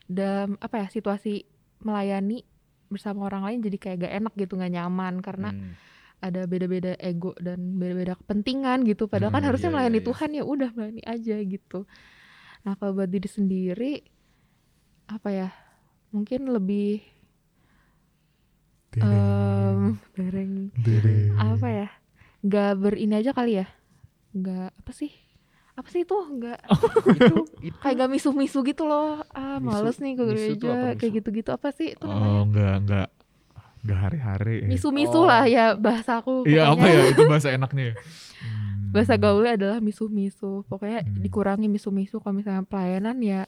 dalam 0.05 0.55
apa 0.57 0.86
ya 0.86 0.88
situasi 0.88 1.41
melayani 1.81 2.45
bersama 2.88 3.25
orang 3.25 3.43
lain 3.43 3.60
jadi 3.62 3.77
kayak 3.77 3.97
gak 3.99 4.13
enak 4.15 4.33
gitu 4.38 4.53
nggak 4.55 4.73
nyaman 4.73 5.13
karena 5.19 5.49
Hmm. 5.49 5.73
ada 6.17 6.45
beda-beda 6.45 6.93
ego 6.97 7.33
dan 7.38 7.75
beda-beda 7.75 8.13
kepentingan 8.15 8.86
gitu 8.86 9.05
padahal 9.05 9.29
kan 9.29 9.41
Hmm, 9.41 9.49
harusnya 9.49 9.69
iya, 9.69 9.75
melayani 9.75 9.91
iya, 9.91 10.01
iya. 10.01 10.10
Tuhan 10.10 10.29
ya 10.31 10.43
udah 10.45 10.69
melayani 10.71 11.01
aja 11.03 11.36
gitu 11.41 11.79
nah 12.62 12.73
kalau 12.73 12.93
buat 12.93 13.10
diri 13.10 13.25
sendiri 13.25 13.91
apa 15.08 15.30
ya 15.30 15.50
mungkin 16.10 16.48
lebih 16.48 17.00
dereng 18.91 20.72
Dereng. 20.76 21.36
apa 21.36 21.67
ya 21.67 21.88
nggak 22.39 22.72
berini 22.78 23.15
aja 23.15 23.32
kali 23.32 23.60
ya 23.60 23.67
nggak 24.32 24.70
apa 24.76 24.91
sih 24.91 25.12
apa 25.74 25.88
sih 25.88 26.02
itu 26.02 26.17
nggak 26.17 26.58
itu, 27.13 27.39
itu 27.62 27.78
kayak 27.78 27.96
gak 27.98 28.10
misu-misu 28.10 28.60
gitu 28.63 28.84
loh 28.84 29.22
ah 29.30 29.58
Misu- 29.58 29.67
males 29.67 29.98
nih 29.98 30.13
ke 30.13 30.24
gereja 30.26 30.72
kayak 30.96 31.12
gitu-gitu 31.13 31.50
apa 31.52 31.70
sih 31.70 31.93
itu 31.93 32.04
namanya 32.04 32.26
Oh 32.28 32.41
enggak 32.43 32.76
enggak 32.80 33.08
enggak 33.78 34.00
hari-hari. 34.02 34.56
ya. 34.58 34.67
misu-misu 34.67 35.20
Oh. 35.20 35.24
lah 35.24 35.46
ya 35.46 35.65
bahasa 35.74 36.17
aku 36.17 36.43
Iya 36.43 36.74
apa 36.74 36.84
ya 36.84 37.02
itu 37.08 37.22
bahasa 37.24 37.48
enaknya 37.52 37.84
ya. 37.84 37.96
Hmm. 37.96 38.89
bahasa 38.89 39.13
gaulnya 39.15 39.54
adalah 39.54 39.78
misu-misu 39.78 40.65
pokoknya 40.65 41.06
Hmm. 41.06 41.22
dikurangi 41.22 41.67
misu-misu 41.67 42.17
kalau 42.17 42.36
misalnya 42.36 42.63
pelayanan 42.63 43.17
ya 43.20 43.41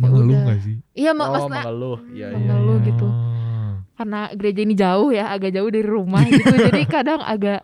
mengeluh 0.00 0.32
udah. 0.32 0.42
nggak 0.48 0.60
sih? 0.60 0.76
iya 0.92 1.10
mak 1.12 1.22
oh, 1.22 1.30
maksudnya 1.30 1.62
mengeluh. 1.62 1.98
Iya, 2.08 2.26
iya. 2.26 2.36
Mengeluh 2.36 2.78
gitu. 2.82 3.06
Oh. 3.06 3.74
karena 3.94 4.20
gereja 4.32 4.60
ini 4.62 4.74
jauh 4.74 5.08
ya 5.10 5.28
agak 5.28 5.52
jauh 5.52 5.68
dari 5.68 5.84
rumah 5.84 6.24
gitu 6.24 6.40
jadi 6.56 6.82
kadang 6.88 7.20
agak 7.20 7.60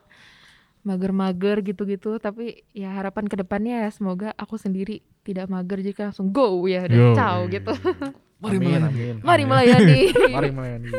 mager-mager 0.82 1.64
gitu-gitu 1.64 2.14
tapi 2.16 2.62
ya 2.70 2.92
harapan 2.92 3.24
ke 3.24 3.34
depannya 3.34 3.82
ya 3.82 3.90
semoga 3.90 4.30
aku 4.36 4.54
sendiri 4.54 5.00
tidak 5.24 5.48
mager 5.48 5.82
jadi 5.82 6.06
langsung 6.06 6.30
go 6.30 6.62
ya 6.64 6.84
dan 6.84 6.94
Yo, 6.94 7.10
ciao 7.12 7.40
iya, 7.42 7.52
gitu 7.56 7.72
iya. 7.74 8.12
Mari 8.36 8.52
Amin, 8.54 8.68
melayani. 8.68 8.86
amin. 8.92 9.16
mari 9.24 9.44
melayani 9.48 10.00
Mari 10.36 10.50
melayani. 10.52 10.90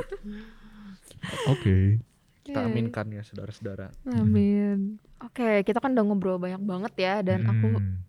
Oke. 1.48 2.02
Kita 2.42 2.64
aminkan 2.64 3.06
ya 3.12 3.22
saudara-saudara. 3.22 3.92
amin 4.08 4.98
oke 5.20 5.62
kita 5.62 5.78
kan 5.78 5.92
udah 5.92 6.04
ngobrol 6.04 6.40
banyak 6.40 6.64
banget 6.64 6.94
ya 6.96 7.14
dan 7.20 7.44
aku 7.44 7.68
Hmm. 7.76 8.07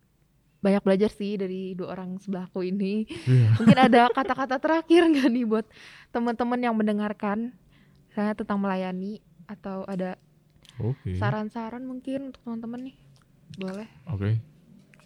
Banyak 0.59 0.83
belajar 0.83 1.07
sih 1.09 1.35
dari 1.35 1.73
dua 1.73 1.95
orang 1.95 2.19
sebelahku 2.19 2.63
ini 2.63 3.07
Iya. 3.25 3.49
mungkin 3.59 3.79
ada 3.79 4.11
kata-kata 4.11 4.59
terakhir 4.59 5.07
nggak 5.07 5.29
nih 5.29 5.45
buat 5.45 5.67
teman-teman 6.11 6.59
yang 6.59 6.75
mendengarkan 6.75 7.55
saya 8.11 8.35
tentang 8.35 8.59
melayani 8.59 9.19
atau 9.47 9.87
ada 9.87 10.19
Oke. 10.77 11.15
saran-saran 11.15 11.83
mungkin 11.83 12.31
untuk 12.31 12.43
teman-teman 12.43 12.91
nih 12.91 12.97
boleh 13.57 13.89
Oke. 14.09 14.31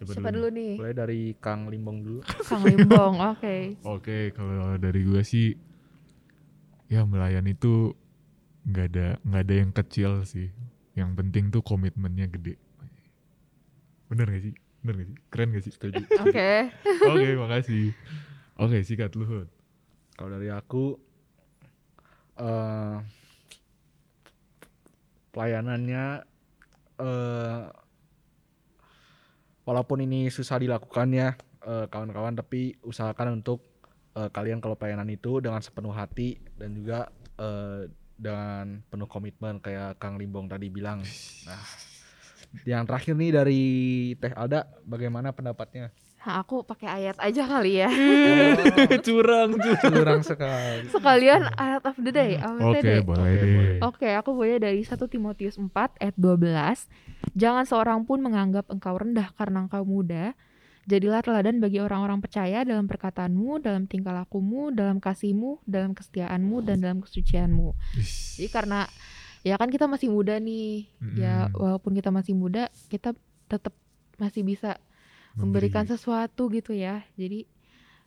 siapa 0.03 0.29
dulu 0.29 0.49
nih 0.49 0.73
Mulai 0.75 0.93
dari 0.93 1.21
Kang 1.37 1.69
Limbong 1.69 1.97
dulu. 2.01 2.19
Kang 2.49 2.61
Limbong 2.61 3.21
oke 3.23 3.55
Oke, 3.85 4.33
kalau 4.33 4.75
dari 4.75 5.01
gue 5.01 5.21
sih 5.21 5.53
ya 6.87 7.05
melayani 7.05 7.53
itu 7.53 7.93
nggak 8.63 8.85
ada 8.89 9.07
nggak 9.21 9.41
ada 9.43 9.53
yang 9.53 9.71
kecil 9.71 10.11
sih. 10.23 10.49
Yang 10.93 11.09
penting 11.15 11.43
tuh 11.49 11.61
komitmennya 11.61 12.27
gede. 12.27 12.55
Bener 14.07 14.27
gak 14.27 14.43
sih? 14.43 14.53
Bener 14.83 14.99
gak 14.99 15.07
sih? 15.07 15.17
Keren 15.31 15.49
gak 15.55 15.63
sih? 15.63 15.73
Setuju. 15.73 16.03
oke 16.27 16.51
Oke, 17.07 17.29
makasih. 17.39 17.95
Oke, 18.59 18.77
sikat 18.83 19.15
Luhut. 19.15 19.47
Kalau 20.13 20.29
dari 20.29 20.51
aku 20.51 20.99
eh 22.33 22.97
pelayanannya 25.33 26.05
eh 27.01 27.63
walaupun 29.63 30.03
ini 30.03 30.27
susah 30.27 30.59
dilakukan 30.59 31.09
ya 31.15 31.33
eh, 31.63 31.85
kawan-kawan 31.87 32.35
tapi 32.35 32.75
usahakan 32.83 33.41
untuk 33.41 33.63
eh, 34.13 34.29
kalian 34.29 34.59
kalau 34.59 34.75
pelayanan 34.75 35.09
itu 35.09 35.39
dengan 35.39 35.63
sepenuh 35.63 35.95
hati 35.95 36.37
dan 36.59 36.75
juga 36.75 37.09
eh, 37.39 37.87
dengan 38.13 38.83
penuh 38.87 39.09
komitmen 39.09 39.57
kayak 39.57 39.97
Kang 39.97 40.21
Limbong 40.21 40.45
tadi 40.45 40.69
bilang. 40.69 41.01
Nah, 41.49 41.63
yang 42.63 42.85
terakhir 42.85 43.13
nih 43.13 43.31
dari 43.33 43.61
Teh 44.15 44.31
Alda 44.31 44.69
bagaimana 44.83 45.33
pendapatnya? 45.33 45.89
Nah, 46.23 46.39
aku 46.39 46.63
pakai 46.63 46.87
ayat 46.87 47.19
aja 47.19 47.43
kali 47.43 47.83
ya 47.83 47.91
Curang 49.05 49.59
tuh. 49.59 49.75
Curang 49.75 50.21
sekali. 50.23 50.87
sekalian 50.87 51.51
ayat 51.53 51.83
of 51.83 51.99
the 51.99 52.11
day 52.15 52.39
the 52.39 52.63
Oke, 52.63 52.79
day. 52.79 52.99
boleh 53.03 53.27
Oke, 53.27 53.43
deh. 53.43 53.51
boleh. 53.51 53.77
Oke, 53.83 54.09
aku 54.15 54.29
punya 54.31 54.55
dari 54.55 54.87
1 54.87 54.95
Timotius 55.11 55.59
4 55.59 55.67
ayat 55.99 56.15
12. 56.15 56.87
Jangan 57.35 57.65
seorang 57.67 57.99
pun 58.07 58.23
menganggap 58.23 58.71
engkau 58.71 58.95
rendah 58.95 59.35
karena 59.35 59.67
engkau 59.67 59.83
muda. 59.83 60.31
Jadilah 60.83 61.23
teladan 61.23 61.63
bagi 61.63 61.79
orang-orang 61.79 62.19
percaya 62.19 62.67
dalam 62.67 62.91
perkataanmu, 62.91 63.63
dalam 63.63 63.87
tingkah 63.87 64.11
lakumu, 64.11 64.67
dalam 64.67 64.99
kasihmu, 64.99 65.63
dalam 65.63 65.95
kesetiaanmu, 65.95 66.59
dan 66.59 66.83
dalam 66.83 66.99
kesucianmu. 66.99 67.71
Jadi 68.35 68.47
karena 68.51 68.83
ya 69.43 69.59
kan 69.59 69.67
kita 69.67 69.85
masih 69.85 70.09
muda 70.09 70.39
nih. 70.39 70.87
Ya 71.13 71.47
Mm-mm. 71.47 71.59
walaupun 71.59 71.91
kita 71.93 72.09
masih 72.09 72.33
muda, 72.33 72.71
kita 72.87 73.11
tetap 73.45 73.75
masih 74.15 74.41
bisa 74.41 74.79
memberikan 75.35 75.83
Memberi. 75.83 75.99
sesuatu 75.99 76.47
gitu 76.49 76.71
ya. 76.71 77.03
Jadi 77.19 77.45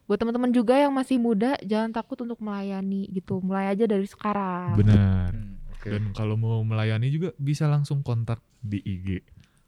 buat 0.07 0.17
teman-teman 0.17 0.55
juga 0.55 0.79
yang 0.79 0.95
masih 0.95 1.19
muda, 1.19 1.59
jangan 1.61 1.93
takut 1.93 2.17
untuk 2.23 2.39
melayani 2.41 3.11
gitu. 3.11 3.43
Mulai 3.43 3.75
aja 3.75 3.85
dari 3.85 4.07
sekarang. 4.07 4.79
Benar. 4.79 5.31
Hmm, 5.35 5.59
oke. 5.77 5.89
Dan 5.91 6.03
kalau 6.15 6.39
mau 6.39 6.63
melayani 6.63 7.11
juga 7.11 7.35
bisa 7.37 7.67
langsung 7.67 8.01
kontak 8.01 8.41
di 8.63 8.81
IG. 8.81 9.21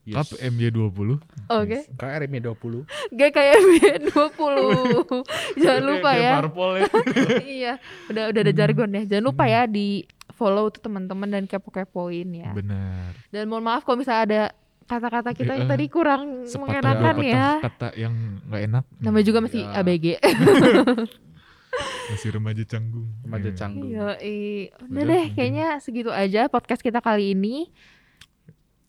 Yes. 0.09 0.17
Kap 0.17 0.41
MY20. 0.41 1.21
Oke. 1.53 1.85
KRM 2.01 2.33
20. 2.41 2.89
GKMB 3.13 3.73
20 4.17 5.61
Jangan 5.61 5.85
lupa 5.85 6.11
ya 6.17 6.41
parpol 6.41 6.81
ya. 6.81 6.89
Iya 7.61 7.73
Udah 8.09 8.33
udah 8.33 8.41
ada 8.41 8.53
jargon 8.57 8.89
ya 8.89 9.03
Jangan 9.05 9.25
lupa 9.29 9.45
ya 9.45 9.69
di 9.69 10.09
follow 10.39 10.71
tuh 10.71 10.81
teman-teman 10.81 11.27
dan 11.29 11.45
kepo-kepoin 11.45 12.29
ya 12.31 12.55
Benar. 12.55 13.11
Dan 13.29 13.45
mohon 13.45 13.67
maaf 13.67 13.83
kalau 13.83 13.99
misalnya 13.99 14.23
ada 14.23 14.43
kata-kata 14.87 15.31
kita 15.33 15.53
yang 15.53 15.67
Eh, 15.67 15.69
tadi 15.69 15.87
kurang 15.87 16.23
Sepatah 16.43 16.63
mengenakan 16.81 17.17
ya 17.21 17.49
kata 17.61 17.89
yang 17.93 18.15
nggak 18.47 18.63
enak. 18.65 18.85
Namanya 18.97 19.25
juga 19.27 19.39
masih 19.41 19.61
Ya. 19.63 19.75
ABG 19.77 20.07
Masih 22.09 22.31
remaja 22.33 22.65
canggung. 22.65 23.07
Remaja 23.21 23.45
Iya. 23.45 23.55
canggung. 23.55 23.91
Iya 23.91 24.09
i- 24.23 24.73
Udah 24.81 25.05
deh 25.05 25.25
kayaknya 25.31 25.67
segitu 25.79 26.09
aja 26.09 26.47
podcast 26.47 26.81
kita 26.81 26.99
kali 26.99 27.35
ini 27.35 27.69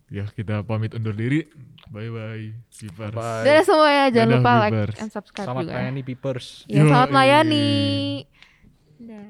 Ya 0.08 0.26
kita 0.26 0.64
pamit 0.64 0.93
undur 0.93 1.12
diri. 1.12 1.45
Bye 1.88 2.08
bye. 2.08 2.50
Vipers. 2.72 3.14
Bye. 3.14 3.43
Dadah 3.43 3.64
semua 3.64 3.89
ya 3.89 4.06
Jangan 4.10 4.30
Dadah, 4.32 4.39
lupa 4.39 4.52
like 4.64 4.74
and 4.97 5.12
subscribe 5.12 5.45
Selamat 5.45 5.62
juga 5.62 5.70
ya. 5.70 5.76
melayani 5.76 6.02
Peepers. 6.02 6.47
Ya 6.66 6.82
selamat 6.82 7.04
Yoi. 7.04 7.14
melayani 7.14 7.68
Dah 9.00 9.30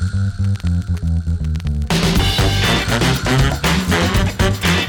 Thank 0.00 0.34
you. 4.64 4.79